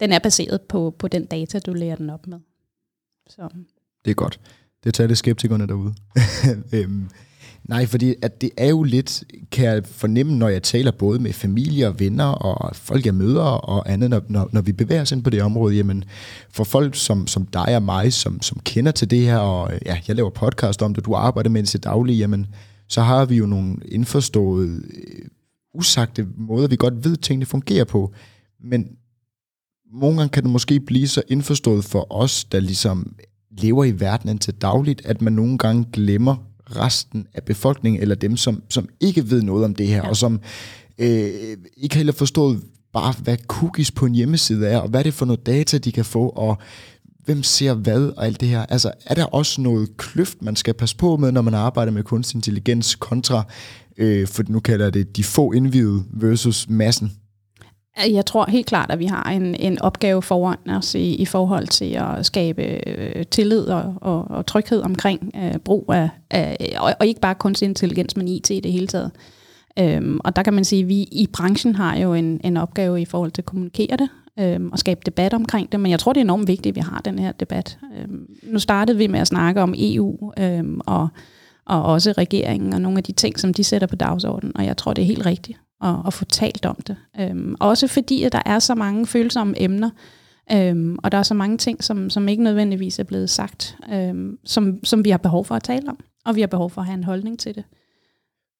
[0.00, 2.38] den er baseret på, på den data, du lærer den op med.
[3.26, 3.48] Så.
[4.04, 4.40] Det er godt.
[4.84, 5.94] Det tager det skeptikerne derude.
[6.74, 7.10] øhm,
[7.68, 11.32] Nej, fordi at det er jo lidt, kan jeg fornemme, når jeg taler både med
[11.32, 15.12] familie og venner og folk, jeg møder og andet, når, når, når vi bevæger os
[15.12, 16.04] ind på det område, jamen
[16.50, 19.98] for folk som, som dig og mig, som, som kender til det her, og ja,
[20.08, 22.46] jeg laver podcast om det, du arbejder med det til daglig, jamen
[22.88, 25.28] så har vi jo nogle indforståede, øh,
[25.74, 28.12] usagte måder, vi godt ved, tingene fungerer på.
[28.64, 28.88] Men
[29.92, 33.16] nogle gange kan det måske blive så indforstået for os, der ligesom
[33.50, 36.36] lever i verdenen til dagligt, at man nogle gange glemmer
[36.70, 40.08] resten af befolkningen, eller dem, som, som ikke ved noget om det her, ja.
[40.08, 40.40] og som
[40.98, 45.14] øh, ikke heller forstået bare, hvad cookies på en hjemmeside er, og hvad er det
[45.14, 46.58] for noget data, de kan få, og
[47.24, 48.66] hvem ser hvad, og alt det her.
[48.66, 52.02] Altså, er der også noget kløft, man skal passe på med, når man arbejder med
[52.02, 53.44] kunstig intelligens kontra,
[53.96, 57.12] øh, for nu kalder det de få indvidede versus massen?
[57.98, 61.66] Jeg tror helt klart, at vi har en, en opgave foran os i, i forhold
[61.66, 66.94] til at skabe øh, tillid og, og, og tryghed omkring øh, brug af, af og,
[67.00, 69.10] og ikke bare kunstig intelligens, men IT i det hele taget.
[69.78, 73.00] Øhm, og der kan man sige, at vi i branchen har jo en, en opgave
[73.00, 76.12] i forhold til at kommunikere det øhm, og skabe debat omkring det, men jeg tror,
[76.12, 77.78] det er enormt vigtigt, at vi har den her debat.
[77.98, 81.08] Øhm, nu startede vi med at snakke om EU øhm, og,
[81.66, 84.76] og også regeringen og nogle af de ting, som de sætter på dagsordenen, og jeg
[84.76, 86.96] tror, det er helt rigtigt at, at få talt om det.
[87.20, 89.90] Øhm, også fordi, at der er så mange følsomme emner,
[90.52, 94.38] øhm, og der er så mange ting, som, som ikke nødvendigvis er blevet sagt, øhm,
[94.44, 96.86] som, som vi har behov for at tale om, og vi har behov for at
[96.86, 97.64] have en holdning til det.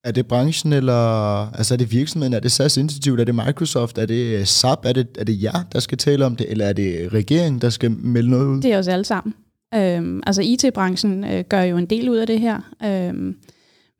[0.03, 0.93] Er det branchen, eller
[1.51, 4.93] altså er det virksomheden, er det SAS Institute, er det Microsoft, er det SAP, er
[4.93, 7.91] det, er det jer, der skal tale om det, eller er det regeringen, der skal
[7.91, 8.61] melde noget ud?
[8.61, 9.33] Det er os alle sammen.
[9.73, 12.59] Øhm, altså IT-branchen øh, gør jo en del ud af det her.
[12.85, 13.35] Øhm,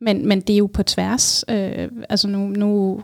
[0.00, 1.44] men, men det er jo på tværs.
[1.50, 3.00] Øh, altså nu, nu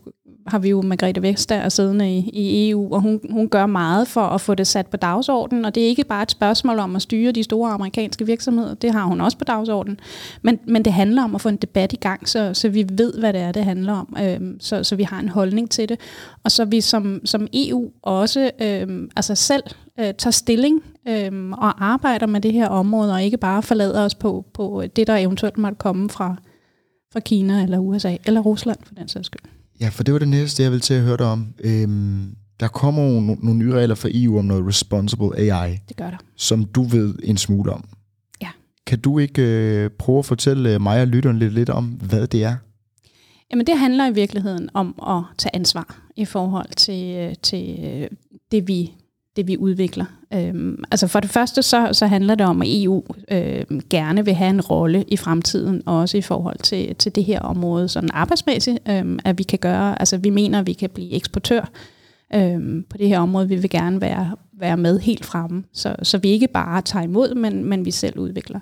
[0.46, 4.20] har vi jo Margrethe Vestager siddende i, i EU, og hun, hun gør meget for
[4.20, 7.02] at få det sat på dagsordenen, og det er ikke bare et spørgsmål om at
[7.02, 10.00] styre de store amerikanske virksomheder, det har hun også på dagsordenen,
[10.42, 13.18] men, men det handler om at få en debat i gang, så, så vi ved,
[13.18, 16.00] hvad det er, det handler om, øh, så, så vi har en holdning til det,
[16.44, 19.62] og så vi som, som EU også øh, altså selv
[20.00, 24.14] øh, tager stilling øh, og arbejder med det her område, og ikke bare forlader os
[24.14, 26.36] på, på det, der eventuelt måtte komme fra
[27.14, 29.40] fra Kina eller USA, eller Rusland for den sags skyld.
[29.80, 31.54] Ja, for det var det næste, jeg vil til at høre dig om.
[31.64, 35.78] Øhm, der kommer jo no- nogle nye regler fra EU om noget responsible AI.
[35.88, 36.16] Det gør der.
[36.36, 37.84] Som du ved en smule om.
[38.42, 38.48] Ja.
[38.86, 42.44] Kan du ikke øh, prøve at fortælle mig og lytteren lidt, lidt om, hvad det
[42.44, 42.56] er?
[43.50, 48.08] Jamen det handler i virkeligheden om at tage ansvar i forhold til, øh, til øh,
[48.52, 48.92] det, vi
[49.36, 50.04] det vi udvikler.
[50.34, 54.34] Øhm, altså for det første så, så handler det om, at EU øh, gerne vil
[54.34, 58.78] have en rolle i fremtiden, også i forhold til, til det her område, sådan arbejdsmæssigt,
[58.88, 61.70] øh, at vi kan gøre, altså vi mener, at vi kan blive eksportør
[62.34, 63.48] øh, på det her område.
[63.48, 67.34] Vi vil gerne være, være med helt fremme, så, så vi ikke bare tager imod,
[67.34, 68.60] men, men vi selv udvikler.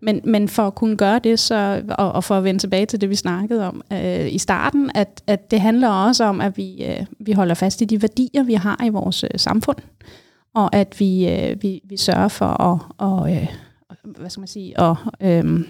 [0.00, 3.00] Men, men for at kunne gøre det, så, og, og for at vende tilbage til
[3.00, 6.84] det, vi snakkede om øh, i starten, at, at det handler også om, at vi,
[6.84, 9.76] øh, vi holder fast i de værdier, vi har i vores øh, samfund,
[10.54, 13.48] og at vi, øh, vi, vi sørger for at, og, øh,
[14.04, 15.64] hvad skal man sige, at, øh,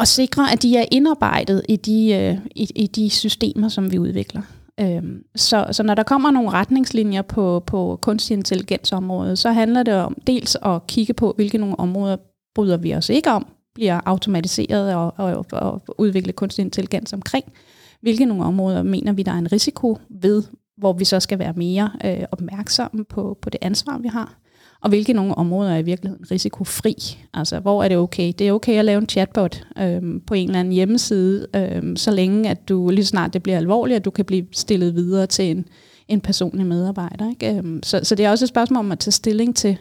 [0.00, 3.98] at sikre, at de er indarbejdet i de, øh, i, i de systemer, som vi
[3.98, 4.42] udvikler.
[4.82, 9.94] Øhm, så, så når der kommer nogle retningslinjer på, på kunstig intelligensområdet, så handler det
[9.94, 12.16] om dels at kigge på, hvilke nogle områder
[12.54, 17.52] bryder vi os ikke om, bliver automatiseret og, og, og udvikle kunstig intelligens omkring.
[18.00, 20.42] Hvilke nogle områder mener vi, der er en risiko ved,
[20.76, 24.38] hvor vi så skal være mere øh, opmærksomme på, på det ansvar, vi har
[24.82, 27.18] og hvilke nogle områder er i virkeligheden risikofri.
[27.34, 28.32] Altså, hvor er det okay?
[28.38, 32.10] Det er okay at lave en chatbot øhm, på en eller anden hjemmeside, øhm, så
[32.10, 35.50] længe at du lige snart det bliver alvorligt, at du kan blive stillet videre til
[35.50, 35.68] en,
[36.08, 37.30] en personlig medarbejder.
[37.30, 37.56] Ikke?
[37.56, 39.78] Øhm, så, så det er også et spørgsmål om at tage stilling til,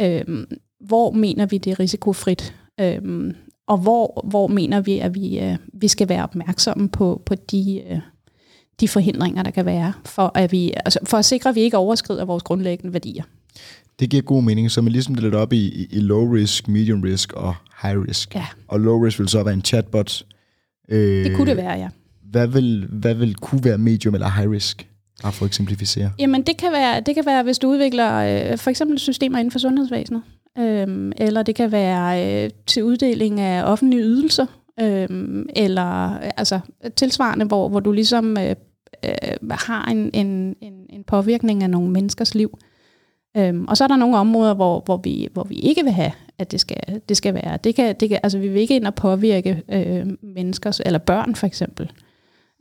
[0.00, 0.46] øhm,
[0.80, 3.34] hvor mener vi det er risikofrit, øhm,
[3.68, 7.82] og hvor, hvor mener vi, at vi, øh, vi skal være opmærksomme på, på de...
[7.90, 8.00] Øh,
[8.80, 11.76] de forhindringer, der kan være, for at, vi, altså for at sikre, at vi ikke
[11.76, 13.24] overskrider vores grundlæggende værdier.
[14.00, 17.32] Det giver god mening, så man ligesom det op i, i low risk, medium risk
[17.32, 18.34] og high risk.
[18.34, 18.46] Ja.
[18.68, 20.22] Og low risk vil så være en chatbot.
[20.88, 21.88] Øh, det kunne det være, ja.
[22.30, 24.88] Hvad vil, hvad vil kunne være medium eller high risk?
[25.22, 26.12] Bare for at eksemplificere.
[26.18, 28.14] Jamen det kan være, det kan være hvis du udvikler
[28.52, 30.22] øh, for eksempel systemer inden for sundhedsvæsenet.
[30.58, 34.46] Øhm, eller det kan være øh, til uddeling af offentlige ydelser.
[34.80, 36.60] Øhm, eller altså
[36.96, 38.54] tilsvarende, hvor, hvor du ligesom øh,
[39.04, 42.58] øh, har en, en, en, en påvirkning af nogle menneskers liv.
[43.36, 46.12] Øhm, og så er der nogle områder, hvor, hvor, vi, hvor vi ikke vil have,
[46.38, 47.58] at det skal, det skal være.
[47.64, 51.34] Det kan, det kan, altså, vi vil ikke ind og påvirke øh, mennesker, eller børn
[51.34, 51.92] for eksempel.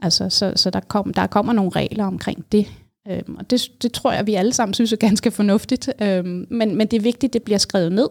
[0.01, 2.67] Altså, så så der, kom, der kommer nogle regler omkring det.
[3.07, 5.89] Øhm, og det, det tror jeg, vi alle sammen synes er ganske fornuftigt.
[6.01, 8.09] Øhm, men, men det er vigtigt, at det bliver skrevet ned.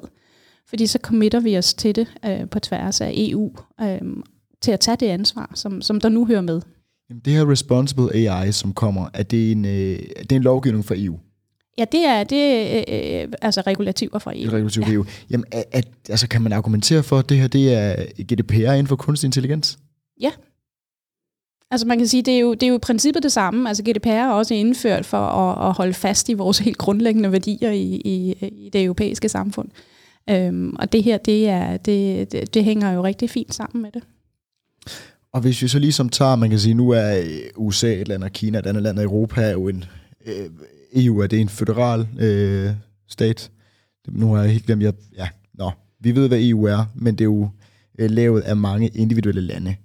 [0.69, 3.99] Fordi så committer vi os til det øh, på tværs af EU, øh,
[4.61, 6.61] til at tage det ansvar, som, som der nu hører med.
[7.11, 10.85] Jamen, det her Responsible AI, som kommer, er det en, øh, det er en lovgivning
[10.85, 11.19] fra EU?
[11.79, 14.41] Ja, det er, det er øh, altså regulativer fra EU.
[14.41, 15.05] Det er regulativer fra EU.
[15.31, 18.87] Jamen, at, at, altså, kan man argumentere for, at det her det er GDPR inden
[18.87, 19.79] for kunstig intelligens?
[20.21, 20.31] Ja.
[21.71, 23.69] Altså man kan sige, det er jo, det er jo i princippet det samme.
[23.69, 27.71] Altså GDPR er også indført for at, at holde fast i vores helt grundlæggende værdier
[27.71, 29.69] i, i, i det europæiske samfund.
[30.31, 33.93] Øhm, og det her, det, er, det, det, det hænger jo rigtig fint sammen med
[33.93, 34.03] det.
[35.33, 37.23] Og hvis vi så ligesom tager, man kan sige, nu er
[37.57, 39.85] USA et land, og Kina et andet land, og Europa er jo en,
[40.27, 40.51] øh,
[40.95, 42.71] EU er det en federal øh,
[43.09, 43.51] stat.
[44.09, 45.71] Nu har jeg helt glemt, jeg, ja, nå,
[46.01, 47.51] vi ved, hvad EU er, men det er jo
[47.99, 49.77] øh, lavet af mange individuelle lande.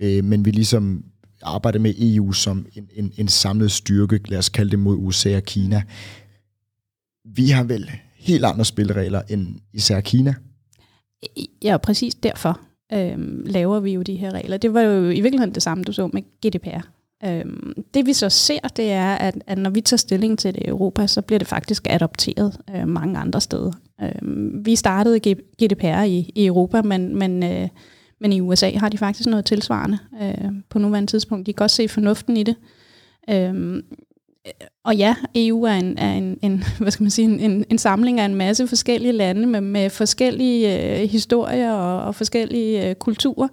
[0.00, 1.04] Øh, men vi ligesom
[1.42, 5.36] arbejder med EU som en, en, en samlet styrke, lad os kalde det mod USA
[5.36, 5.82] og Kina.
[7.24, 10.34] Vi har vel helt andre spilleregler end især Kina.
[11.62, 12.60] Ja, præcis derfor
[12.92, 14.56] øh, laver vi jo de her regler.
[14.56, 16.97] Det var jo i virkeligheden det samme, du så med GDPR.
[17.24, 20.62] Øhm, det vi så ser, det er, at, at når vi tager stilling til det
[20.62, 23.72] i Europa, så bliver det faktisk adopteret øh, mange andre steder.
[24.02, 27.68] Øhm, vi startede GDPR i, i Europa, men, men, øh,
[28.20, 31.46] men i USA har de faktisk noget tilsvarende øh, på nuværende tidspunkt.
[31.46, 32.56] De kan godt se fornuften i det.
[33.30, 33.82] Øhm,
[34.84, 38.20] og ja, EU er, en, er en, en, hvad skal man sige, en, en samling
[38.20, 43.48] af en masse forskellige lande med, med forskellige øh, historier og, og forskellige øh, kulturer.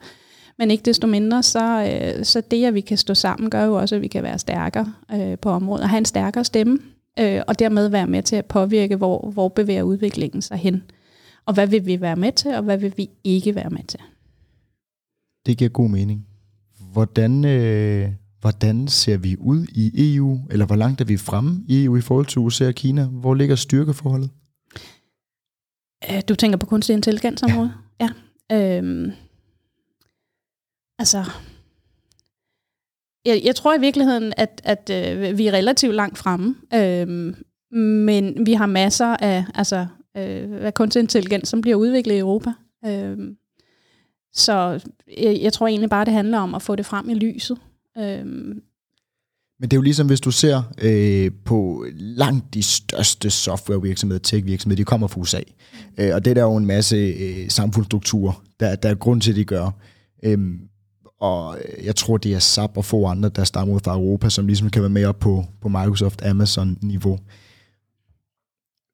[0.57, 3.73] Men ikke desto mindre, så, øh, så det, at vi kan stå sammen, gør jo
[3.73, 6.79] også, at vi kan være stærkere øh, på området og have en stærkere stemme,
[7.19, 10.83] øh, og dermed være med til at påvirke, hvor, hvor bevæger udviklingen sig hen.
[11.45, 13.99] Og hvad vil vi være med til, og hvad vil vi ikke være med til?
[15.45, 16.27] Det giver god mening.
[16.91, 18.09] Hvordan, øh,
[18.41, 22.01] hvordan ser vi ud i EU, eller hvor langt er vi fremme i EU i
[22.01, 23.05] forhold til USA og Kina?
[23.05, 24.29] Hvor ligger styrkeforholdet?
[26.11, 27.71] Øh, du tænker på kunstig intelligens området?
[27.99, 28.09] Ja.
[28.49, 28.77] ja.
[28.77, 29.11] Øhm,
[30.99, 31.25] Altså,
[33.25, 37.33] jeg, jeg tror i virkeligheden, at, at øh, vi er relativt langt fremme, øh,
[37.81, 39.87] men vi har masser af, altså,
[40.17, 42.51] øh, af kunstig intelligens, som bliver udviklet i Europa.
[42.85, 43.17] Øh,
[44.33, 44.53] så
[45.17, 47.57] jeg, jeg tror egentlig bare, det handler om at få det frem i lyset.
[47.97, 48.25] Øh,
[49.59, 54.75] men det er jo ligesom, hvis du ser øh, på langt de største softwarevirksomheder, tech-virksomheder,
[54.75, 55.41] de kommer fra USA.
[55.97, 59.31] Øh, og det er der jo en masse øh, samfundsstrukturer, der, der er grund til,
[59.31, 59.69] at de gør.
[60.23, 60.39] Øh,
[61.19, 64.29] og øh, jeg tror, det er SAP og få andre, der stammer ud fra Europa,
[64.29, 67.19] som ligesom kan være med op på, på Microsoft Amazon-niveau.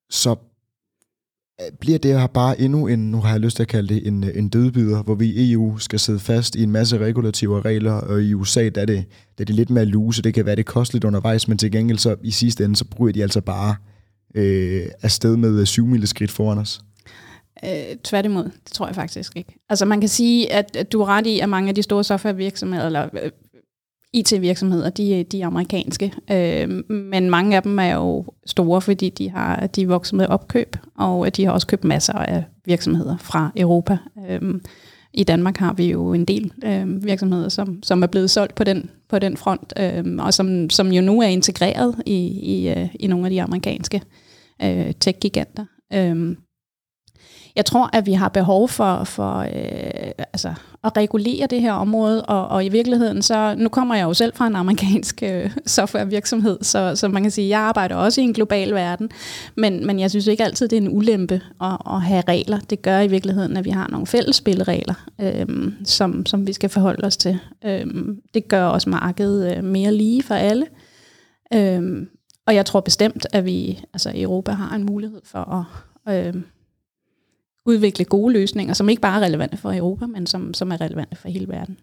[0.09, 0.35] Så
[1.61, 4.07] øh, bliver det her bare endnu en, nu har jeg lyst til at kalde det
[4.07, 7.61] en, øh, en dødbyder, hvor vi i EU skal sidde fast i en masse regulative
[7.61, 9.05] regler, og i USA der er det,
[9.37, 11.71] der er det lidt mere luse, det kan være det koster lidt undervejs, men til
[11.71, 13.75] gengæld så i sidste ende, så bruger de altså bare
[14.35, 16.81] øh, afsted med syv mile skridt foran os.
[17.65, 19.55] Øh, tværtimod, det tror jeg faktisk ikke.
[19.69, 22.03] Altså man kan sige, at, at du er ret i, at mange af de store
[22.03, 23.31] softwarevirksomheder, eller øh,
[24.13, 26.13] IT-virksomheder, de, de er amerikanske.
[26.31, 30.27] Øh, men mange af dem er jo store, fordi de har de er vokset med
[30.27, 33.97] opkøb, og de har også købt masser af virksomheder fra Europa.
[34.29, 34.41] Øh,
[35.13, 38.63] I Danmark har vi jo en del øh, virksomheder, som, som er blevet solgt på
[38.63, 42.95] den, på den front, øh, og som, som jo nu er integreret i, i, øh,
[42.99, 44.01] i nogle af de amerikanske
[44.63, 45.65] øh, tech-giganter.
[45.93, 46.35] Øh,
[47.55, 52.25] jeg tror, at vi har behov for, for øh, altså, at regulere det her område,
[52.25, 56.57] og, og i virkeligheden så, nu kommer jeg jo selv fra en amerikansk øh, softwarevirksomhed,
[56.61, 59.09] så, så man kan sige, at jeg arbejder også i en global verden,
[59.57, 62.59] men, men jeg synes ikke altid, det er en ulempe at, at have regler.
[62.59, 66.69] Det gør i virkeligheden, at vi har nogle fælles spilleregler, øh, som, som vi skal
[66.69, 67.39] forholde os til.
[67.65, 67.85] Øh,
[68.33, 70.65] det gør også markedet øh, mere lige for alle.
[71.53, 72.07] Øh,
[72.47, 75.65] og jeg tror bestemt, at vi altså Europa har en mulighed for
[76.07, 76.27] at...
[76.27, 76.41] Øh,
[77.65, 81.15] udvikle gode løsninger, som ikke bare er relevante for Europa, men som, som er relevante
[81.15, 81.77] for hele verden.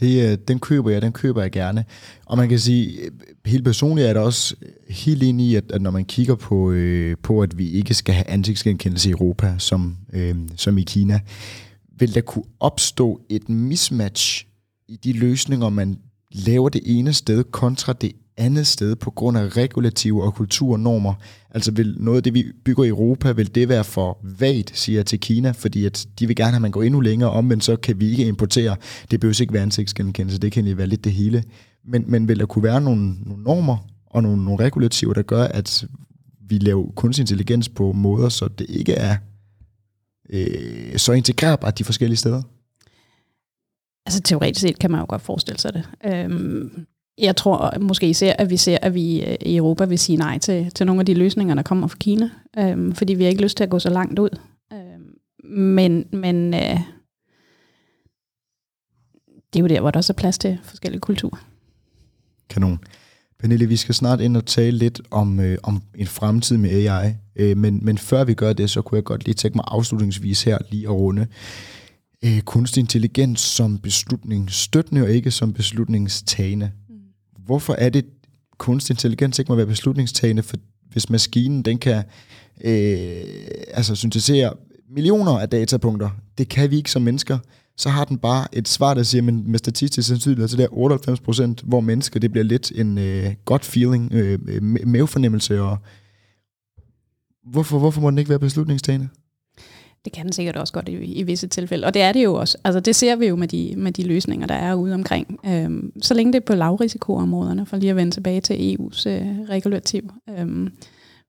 [0.00, 1.84] Det, øh, den køber jeg, den køber jeg gerne.
[2.26, 3.10] Og man kan sige, øh,
[3.46, 4.54] helt personligt er det også
[4.88, 8.14] helt enig i, at, at når man kigger på, øh, på, at vi ikke skal
[8.14, 11.20] have ansigtsgenkendelse i Europa, som, øh, som i Kina,
[11.98, 14.46] vil der kunne opstå et mismatch
[14.88, 15.98] i de løsninger, man
[16.32, 21.14] laver det ene sted kontra det andet sted på grund af regulative og kulturnormer.
[21.50, 24.98] Altså vil noget af det, vi bygger i Europa, vil det være for vagt, siger
[24.98, 27.44] jeg til Kina, fordi at de vil gerne have, at man går endnu længere om,
[27.44, 28.76] men så kan vi ikke importere.
[29.10, 31.44] Det behøver ikke være ansigtsgenkendelse, det kan lige være lidt det hele.
[31.84, 33.76] Men, men vil der kunne være nogle, nogle normer
[34.06, 35.84] og nogle, nogle regulativer, der gør, at
[36.48, 39.16] vi laver kunstig intelligens på måder, så det ikke er
[40.30, 42.42] øh, så integrerbart de forskellige steder?
[44.06, 45.88] Altså teoretisk set kan man jo godt forestille sig det.
[46.04, 46.86] Øhm,
[47.18, 50.38] jeg tror måske især, at vi ser, at vi øh, i Europa vil sige nej
[50.38, 53.42] til, til nogle af de løsninger, der kommer fra Kina, øhm, fordi vi har ikke
[53.42, 54.38] lyst til at gå så langt ud.
[54.72, 56.80] Øhm, men men øh,
[59.52, 61.46] det er jo der, hvor der også er plads til forskellige kulturer.
[62.50, 62.78] Kanon.
[63.38, 67.14] Pernille, vi skal snart ind og tale lidt om, øh, om en fremtid med AI,
[67.36, 70.42] øh, men, men før vi gør det, så kunne jeg godt lige tænke mig afslutningsvis
[70.42, 71.26] her lige at runde
[72.24, 76.70] øh, kunstig intelligens som beslutningsstøttende og ikke som beslutningstagende
[77.48, 78.04] hvorfor er det,
[78.58, 80.56] kunstig intelligens ikke må være beslutningstagende, for
[80.92, 82.04] hvis maskinen den kan
[82.64, 83.22] øh,
[83.74, 84.54] altså syntetisere
[84.90, 87.38] millioner af datapunkter, det kan vi ikke som mennesker,
[87.76, 91.58] så har den bare et svar, der siger, men med statistisk sandsynlighed, så det er
[91.62, 95.78] 98%, hvor mennesker, det bliver lidt en øh, godt feeling, øh, mavefornemmelse, og
[97.50, 99.08] hvorfor, hvorfor må den ikke være beslutningstagende?
[100.04, 102.34] Det kan den sikkert også godt i, i visse tilfælde, og det er det jo
[102.34, 102.58] også.
[102.64, 105.40] Altså det ser vi jo med de, med de løsninger, der er ude omkring.
[105.46, 109.26] Øhm, så længe det er på lavrisikoområderne, for lige at vende tilbage til EU's øh,
[109.48, 110.10] regulativ.
[110.38, 110.68] Øhm,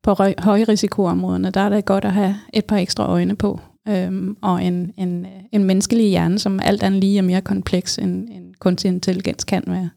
[0.03, 4.63] på højrisikoområderne, der er det godt at have et par ekstra øjne på, øhm, og
[4.63, 8.53] en, en, øh, en menneskelig hjerne, som alt andet lige er mere kompleks, end, end
[8.59, 9.89] kunstig intelligens kan være.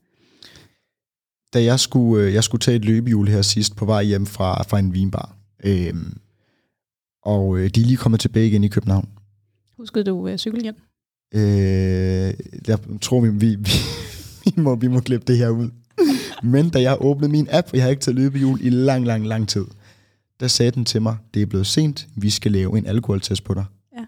[1.55, 4.63] Da jeg skulle, øh, jeg skulle tage et løbehjul her sidst på vej hjem fra,
[4.63, 6.19] fra en vinbar, øhm,
[7.23, 9.09] og øh, de er lige kommet tilbage igen i København.
[9.77, 10.75] Huskede du øh, cykelhjem?
[11.35, 12.35] Øh,
[12.69, 13.71] jeg tror, vi, vi, vi,
[14.45, 15.71] vi, må, vi må klippe det her ud.
[16.43, 19.27] Men da jeg åbnede min app, og jeg har ikke taget løbehjul i lang, lang,
[19.27, 19.65] lang tid,
[20.41, 23.55] der sagde den til mig, det er blevet sent, vi skal lave en alkoholtest på
[23.55, 23.65] dig.
[23.99, 24.05] Ja.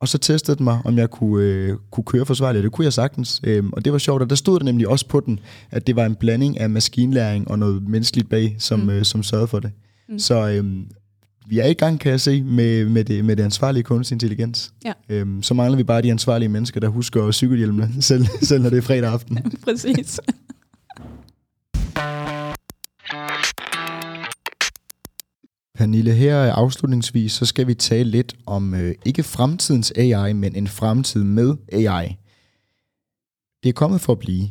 [0.00, 2.92] Og så testede den mig, om jeg kunne, øh, kunne køre forsvarligt, det kunne jeg
[2.92, 3.40] sagtens.
[3.44, 5.40] Øhm, og det var sjovt, og der stod der nemlig også på den,
[5.70, 8.90] at det var en blanding af maskinlæring og noget menneskeligt bag, som, mm.
[8.90, 9.70] øh, som sørgede for det.
[10.08, 10.18] Mm.
[10.18, 10.86] Så øhm,
[11.48, 14.72] vi er i gang, kan jeg se, med, med, det, med det ansvarlige kunstig intelligens.
[14.84, 14.92] Ja.
[15.08, 18.76] Øhm, så mangler vi bare de ansvarlige mennesker, der husker cykelhjelmene, selv, selv når det
[18.76, 19.36] er fredag aften.
[19.36, 20.20] Ja, præcis.
[25.74, 30.68] Pernille, her afslutningsvis, så skal vi tale lidt om øh, ikke fremtidens AI, men en
[30.68, 32.16] fremtid med AI.
[33.62, 34.48] Det er kommet for at blive,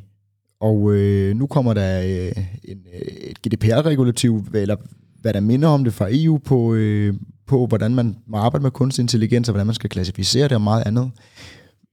[0.59, 4.75] og øh, nu kommer der øh, en, øh, et GDPR-regulativ, eller
[5.21, 7.13] hvad der minder om det fra EU på, øh,
[7.47, 10.61] på hvordan man må arbejde med kunstig intelligens, og hvordan man skal klassificere det og
[10.61, 11.11] meget andet.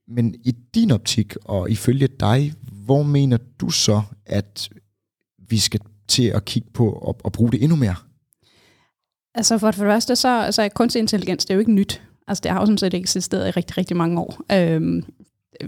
[0.08, 2.52] Men i din optik, og ifølge dig,
[2.84, 4.68] hvor mener du så, at
[5.48, 7.94] vi skal til at kigge på og, og bruge det endnu mere?
[9.34, 12.02] Altså for det første, så, så er kunstig intelligens, det er jo ikke nyt.
[12.28, 14.40] Altså det har jo sådan set eksisteret i rigtig, rigtig mange år.
[14.52, 15.04] Øhm,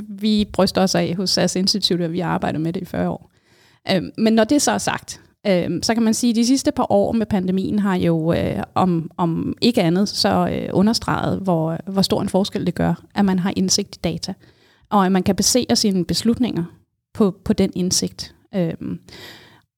[0.09, 3.09] vi bryster os af hos SAS Institute, at vi har arbejdet med det i 40
[3.09, 3.31] år.
[3.91, 6.73] Øhm, men når det så er sagt, øh, så kan man sige, at de sidste
[6.73, 11.79] par år med pandemien har jo øh, om, om ikke andet så øh, understreget, hvor,
[11.87, 14.35] hvor stor en forskel det gør, at man har indsigt i data,
[14.91, 16.65] og at man kan basere sine beslutninger
[17.15, 18.35] på, på den indsigt.
[18.55, 18.75] Øh,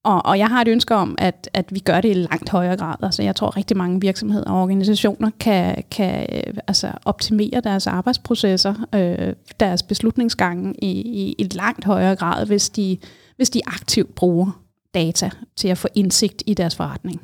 [0.03, 2.77] og, og jeg har et ønske om, at, at vi gør det i langt højere
[2.77, 2.95] grad.
[3.03, 8.73] Altså, jeg tror, rigtig mange virksomheder og organisationer kan, kan øh, altså, optimere deres arbejdsprocesser,
[8.95, 12.97] øh, deres beslutningsgange i, i, i langt højere grad, hvis de,
[13.35, 14.61] hvis de aktivt bruger
[14.93, 17.21] data til at få indsigt i deres forretning.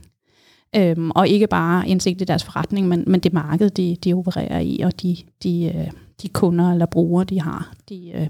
[0.75, 4.59] Øhm, og ikke bare indsigt i deres forretning, men, men det marked, de, de opererer
[4.59, 5.91] i, og de, de, øh,
[6.21, 7.73] de kunder eller brugere, de har.
[7.89, 8.27] De, øh,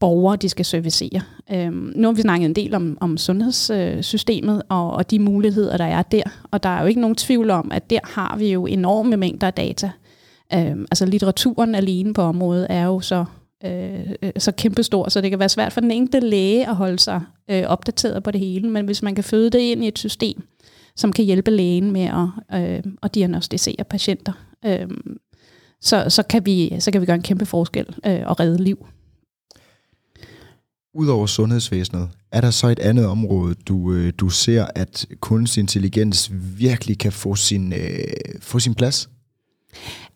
[0.00, 1.20] borgere, de skal servicere.
[1.52, 5.76] Øhm, nu har vi snakket en del om, om sundhedssystemet øh, og, og de muligheder,
[5.76, 6.22] der er der.
[6.50, 9.46] Og der er jo ikke nogen tvivl om, at der har vi jo enorme mængder
[9.46, 9.90] af data.
[10.54, 13.24] Øhm, altså litteraturen alene på området er jo så,
[13.64, 17.20] øh, så kæmpestor, så det kan være svært for den enkelte læge at holde sig
[17.50, 18.70] øh, opdateret på det hele.
[18.70, 20.42] Men hvis man kan føde det ind i et system,
[20.96, 24.32] som kan hjælpe lægen med at, øh, at diagnostisere patienter,
[24.64, 24.88] øh,
[25.80, 28.86] så, så, kan vi, så kan vi gøre en kæmpe forskel øh, og redde liv.
[30.94, 36.30] Udover sundhedsvæsenet, er der så et andet område, du, øh, du ser, at kunstig intelligens
[36.58, 37.78] virkelig kan få sin, øh,
[38.40, 39.08] få sin plads?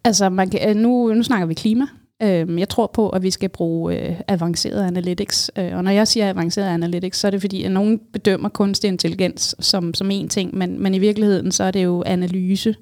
[0.04, 1.86] Altså, man kan, øh, nu, nu snakker vi klima.
[2.22, 5.50] Øhm, jeg tror på, at vi skal bruge øh, avanceret analytics.
[5.58, 8.88] Øh, og når jeg siger avanceret analytics, så er det fordi, at nogen bedømmer kunstig
[8.88, 12.74] intelligens som, som en ting, men, men i virkeligheden så er det jo analyse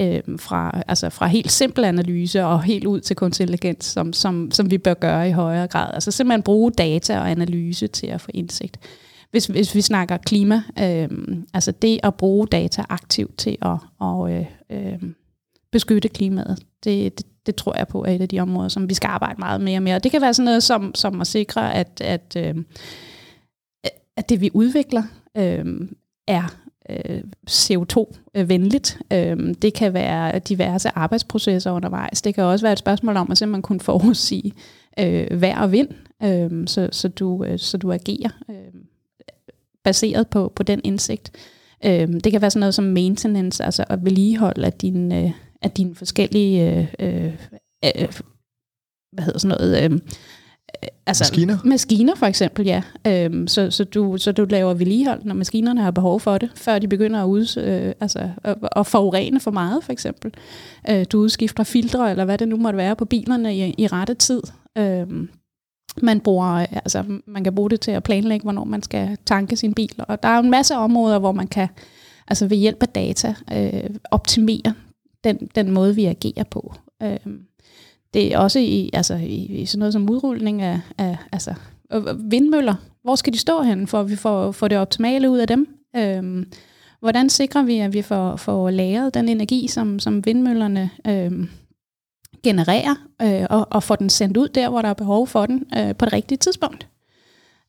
[0.00, 4.50] øh, fra, altså fra helt simpel analyse og helt ud til kunstig intelligens, som, som,
[4.50, 5.94] som vi bør gøre i højere grad.
[5.94, 8.78] Altså simpelthen bruge data og analyse til at få indsigt.
[9.30, 11.08] Hvis, hvis vi snakker klima, øh,
[11.54, 15.02] altså det at bruge data aktivt til at og, øh, øh,
[15.72, 18.94] beskytte klimaet, det, det, det tror jeg på er et af de områder, som vi
[18.94, 19.94] skal arbejde meget mere med.
[19.94, 22.54] Og det kan være sådan noget som, som at sikre, at, at, øh,
[24.16, 25.02] at det vi udvikler
[25.36, 25.88] øh,
[26.26, 26.56] er
[26.90, 28.98] øh, CO2-venligt.
[29.12, 32.22] Øh, det kan være diverse arbejdsprocesser undervejs.
[32.22, 34.52] Det kan også være et spørgsmål om at simpelthen kunne forudsige
[34.98, 35.88] øh, vejr og vind,
[36.22, 38.80] øh, så, så, du, øh, så du agerer øh,
[39.84, 41.32] baseret på, på den indsigt.
[41.84, 45.30] Øh, det kan være sådan noget som maintenance, altså at vedligeholde af øh,
[45.64, 47.34] af dine forskellige øh,
[47.84, 48.12] øh,
[49.14, 49.98] hvad hedder sådan noget, øh,
[51.06, 51.58] altså, maskiner?
[51.64, 52.82] Maskiner for eksempel, ja.
[53.06, 56.78] Øhm, så, så, du, så du laver vedligehold, når maskinerne har behov for det, før
[56.78, 60.34] de begynder at, ud, øh, altså, at, at forurene for meget, for eksempel.
[60.90, 64.14] Øh, du udskifter filtre, eller hvad det nu måtte være på bilerne i, i rette
[64.14, 64.42] tid.
[64.78, 65.28] Øhm,
[66.02, 69.74] man, bruger, altså, man kan bruge det til at planlægge, hvornår man skal tanke sin
[69.74, 69.94] bil.
[69.98, 71.68] Og der er en masse områder, hvor man kan
[72.28, 74.74] altså ved hjælp af data øh, optimere
[75.24, 76.74] den, den måde, vi agerer på.
[77.02, 77.18] Øh,
[78.14, 81.54] det er også i, altså i, i sådan noget som udrulning af, af altså,
[81.92, 82.74] øh, vindmøller.
[83.02, 85.78] Hvor skal de stå hen, for at vi får, får det optimale ud af dem?
[85.96, 86.52] Øhm,
[87.00, 91.48] hvordan sikrer vi, at vi får, får lagret den energi, som, som vindmøllerne øhm,
[92.42, 95.66] genererer, øh, og, og får den sendt ud der, hvor der er behov for den,
[95.78, 96.88] øh, på det rigtige tidspunkt?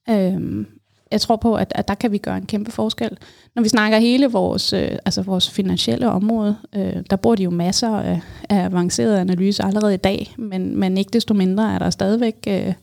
[0.09, 0.67] Øhm,
[1.11, 3.17] jeg tror på, at, at der kan vi gøre en kæmpe forskel.
[3.55, 7.49] Når vi snakker hele vores, øh, altså vores finansielle område, øh, der bruger de jo
[7.49, 11.89] masser af, af avancerede analyser allerede i dag, men, men ikke desto mindre er der
[11.89, 12.73] stadigvæk øh,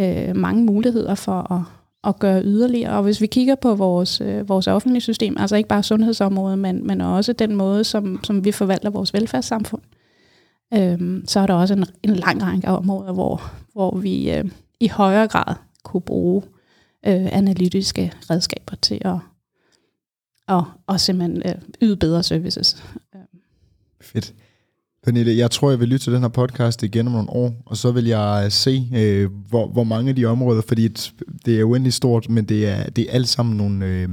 [0.00, 1.62] øh, mange muligheder for at,
[2.04, 2.96] at gøre yderligere.
[2.96, 6.86] Og hvis vi kigger på vores, øh, vores offentlige system, altså ikke bare sundhedsområdet, men,
[6.86, 9.82] men også den måde, som, som vi forvalter vores velfærdssamfund,
[10.74, 13.42] øh, så er der også en, en lang række områder, hvor,
[13.72, 14.44] hvor vi øh,
[14.80, 15.54] i højere grad
[15.84, 16.42] kunne bruge
[17.06, 19.18] øh, analytiske redskaber til at
[20.48, 22.84] og, og simpelthen øh, yde bedre services.
[24.00, 24.34] Fedt.
[25.04, 27.76] Pernille, jeg tror, jeg vil lytte til den her podcast igen om nogle år, og
[27.76, 30.88] så vil jeg øh, se, øh, hvor, hvor mange af de områder, fordi
[31.44, 34.08] det er uendelig stort, men det er, det er alt sammen nogle øh,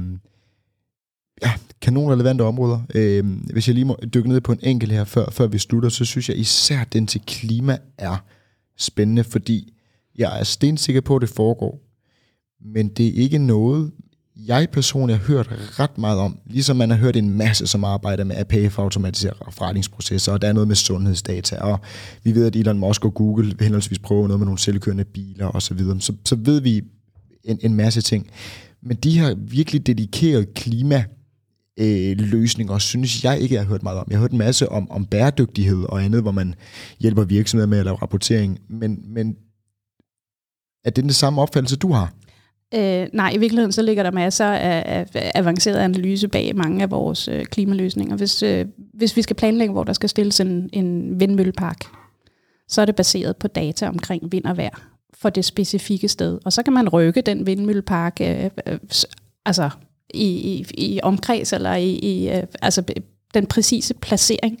[1.42, 2.80] ja, kanon relevante områder.
[2.94, 5.88] Øh, hvis jeg lige må dykke ned på en enkelt her, før, før vi slutter,
[5.88, 8.24] så synes jeg især den til klima er
[8.76, 9.74] spændende, fordi
[10.18, 11.83] jeg er stensikker på, at det foregår
[12.64, 13.90] men det er ikke noget,
[14.36, 15.48] jeg personligt har hørt
[15.80, 19.32] ret meget om, ligesom man har hørt en masse, som arbejder med API for automatisere
[19.50, 21.80] forretningsprocesser, og der er noget med sundhedsdata, og
[22.22, 25.56] vi ved, at Elon Musk og Google vil henholdsvis prøve noget med nogle selvkørende biler
[25.56, 26.82] osv., så, så, så ved vi
[27.44, 28.26] en, en masse ting.
[28.82, 31.04] Men de her virkelig dedikerede klima
[31.76, 34.06] øh, løsninger, synes jeg ikke, jeg har hørt meget om.
[34.10, 36.54] Jeg har hørt en masse om, om bæredygtighed og andet, hvor man
[37.00, 39.36] hjælper virksomheder med at lave rapportering, men, men
[40.84, 42.12] er det den samme opfattelse, du har?
[42.76, 46.90] Øh, nej, i virkeligheden så ligger der masser af, af avanceret analyse bag mange af
[46.90, 48.16] vores øh, klimaløsninger.
[48.16, 51.84] Hvis, øh, hvis vi skal planlægge, hvor der skal stilles en, en vindmøllepark,
[52.68, 56.38] så er det baseret på data omkring vind og vejr for det specifikke sted.
[56.44, 58.78] Og så kan man rykke den vindmøllepark øh, øh,
[59.46, 59.70] altså
[60.14, 62.82] i, i, i omkreds eller i, i øh, altså
[63.34, 64.58] den præcise placering,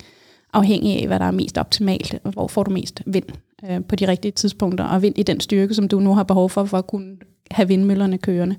[0.52, 2.18] afhængig af, hvad der er mest optimalt.
[2.24, 3.24] og Hvor får du mest vind
[3.70, 6.50] øh, på de rigtige tidspunkter, og vind i den styrke, som du nu har behov
[6.50, 7.16] for, for at kunne
[7.50, 8.56] have vindmøllerne kørende.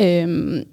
[0.00, 0.64] Øhm,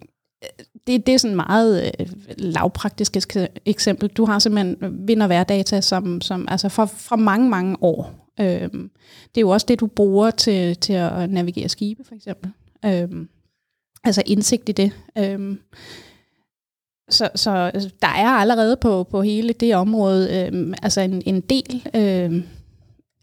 [0.88, 3.18] det, det er sådan meget øh, lavpraktisk
[3.66, 4.10] eksempel.
[4.10, 8.22] Du har simpelthen øh, vind- og værdata som, som, altså fra, fra mange, mange år.
[8.40, 8.92] Øhm,
[9.36, 12.52] det er jo også det, du bruger til, til at navigere skibe, for eksempel.
[12.86, 13.30] Øhm,
[14.04, 14.92] altså indsigt i det.
[15.18, 15.60] Øhm,
[17.10, 21.42] så, så altså, der er allerede på, på hele det område øhm, altså en, en
[21.42, 22.44] del øhm,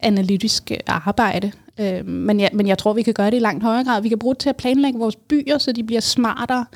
[0.00, 1.52] analytisk arbejde.
[1.80, 4.02] Øh, men, jeg, men jeg tror, vi kan gøre det i langt højere grad.
[4.02, 6.66] Vi kan bruge det til at planlægge vores byer, så de bliver smartere.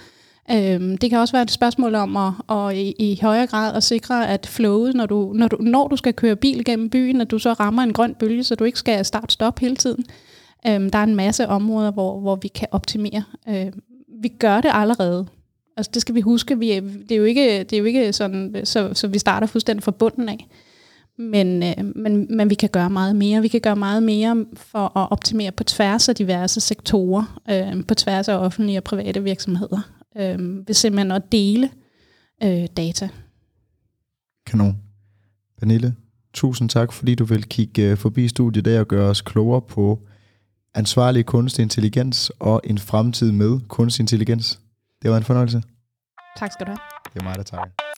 [0.50, 3.82] Øhm, det kan også være et spørgsmål om at, at i, i højere grad at
[3.82, 7.30] sikre, at flowet, når du, når, du, når du skal køre bil gennem byen, at
[7.30, 10.04] du så rammer en grøn bølge, så du ikke skal start-stop hele tiden.
[10.66, 13.24] Øhm, der er en masse områder, hvor, hvor vi kan optimere.
[13.48, 13.82] Øhm,
[14.22, 15.26] vi gør det allerede.
[15.76, 16.58] Altså det skal vi huske.
[16.58, 19.82] Vi, det, er jo ikke, det er jo ikke sådan, så, så vi starter fuldstændig
[19.82, 20.46] fra bunden af.
[21.18, 23.42] Men, øh, men, men vi kan gøre meget mere.
[23.42, 27.94] Vi kan gøre meget mere for at optimere på tværs af diverse sektorer, øh, på
[27.94, 29.80] tværs af offentlige og private virksomheder,
[30.16, 31.70] øh, ved simpelthen at dele
[32.42, 33.08] øh, data.
[34.46, 34.78] Kanon.
[35.58, 35.94] Pernille,
[36.34, 39.98] tusind tak, fordi du vil kigge øh, forbi studiet der og gøre os klogere på
[40.74, 44.60] ansvarlig kunstig intelligens og en fremtid med kunstig intelligens.
[45.02, 45.62] Det var en fornøjelse.
[46.36, 46.78] Tak skal du have.
[47.14, 47.91] Det er mig, der takker.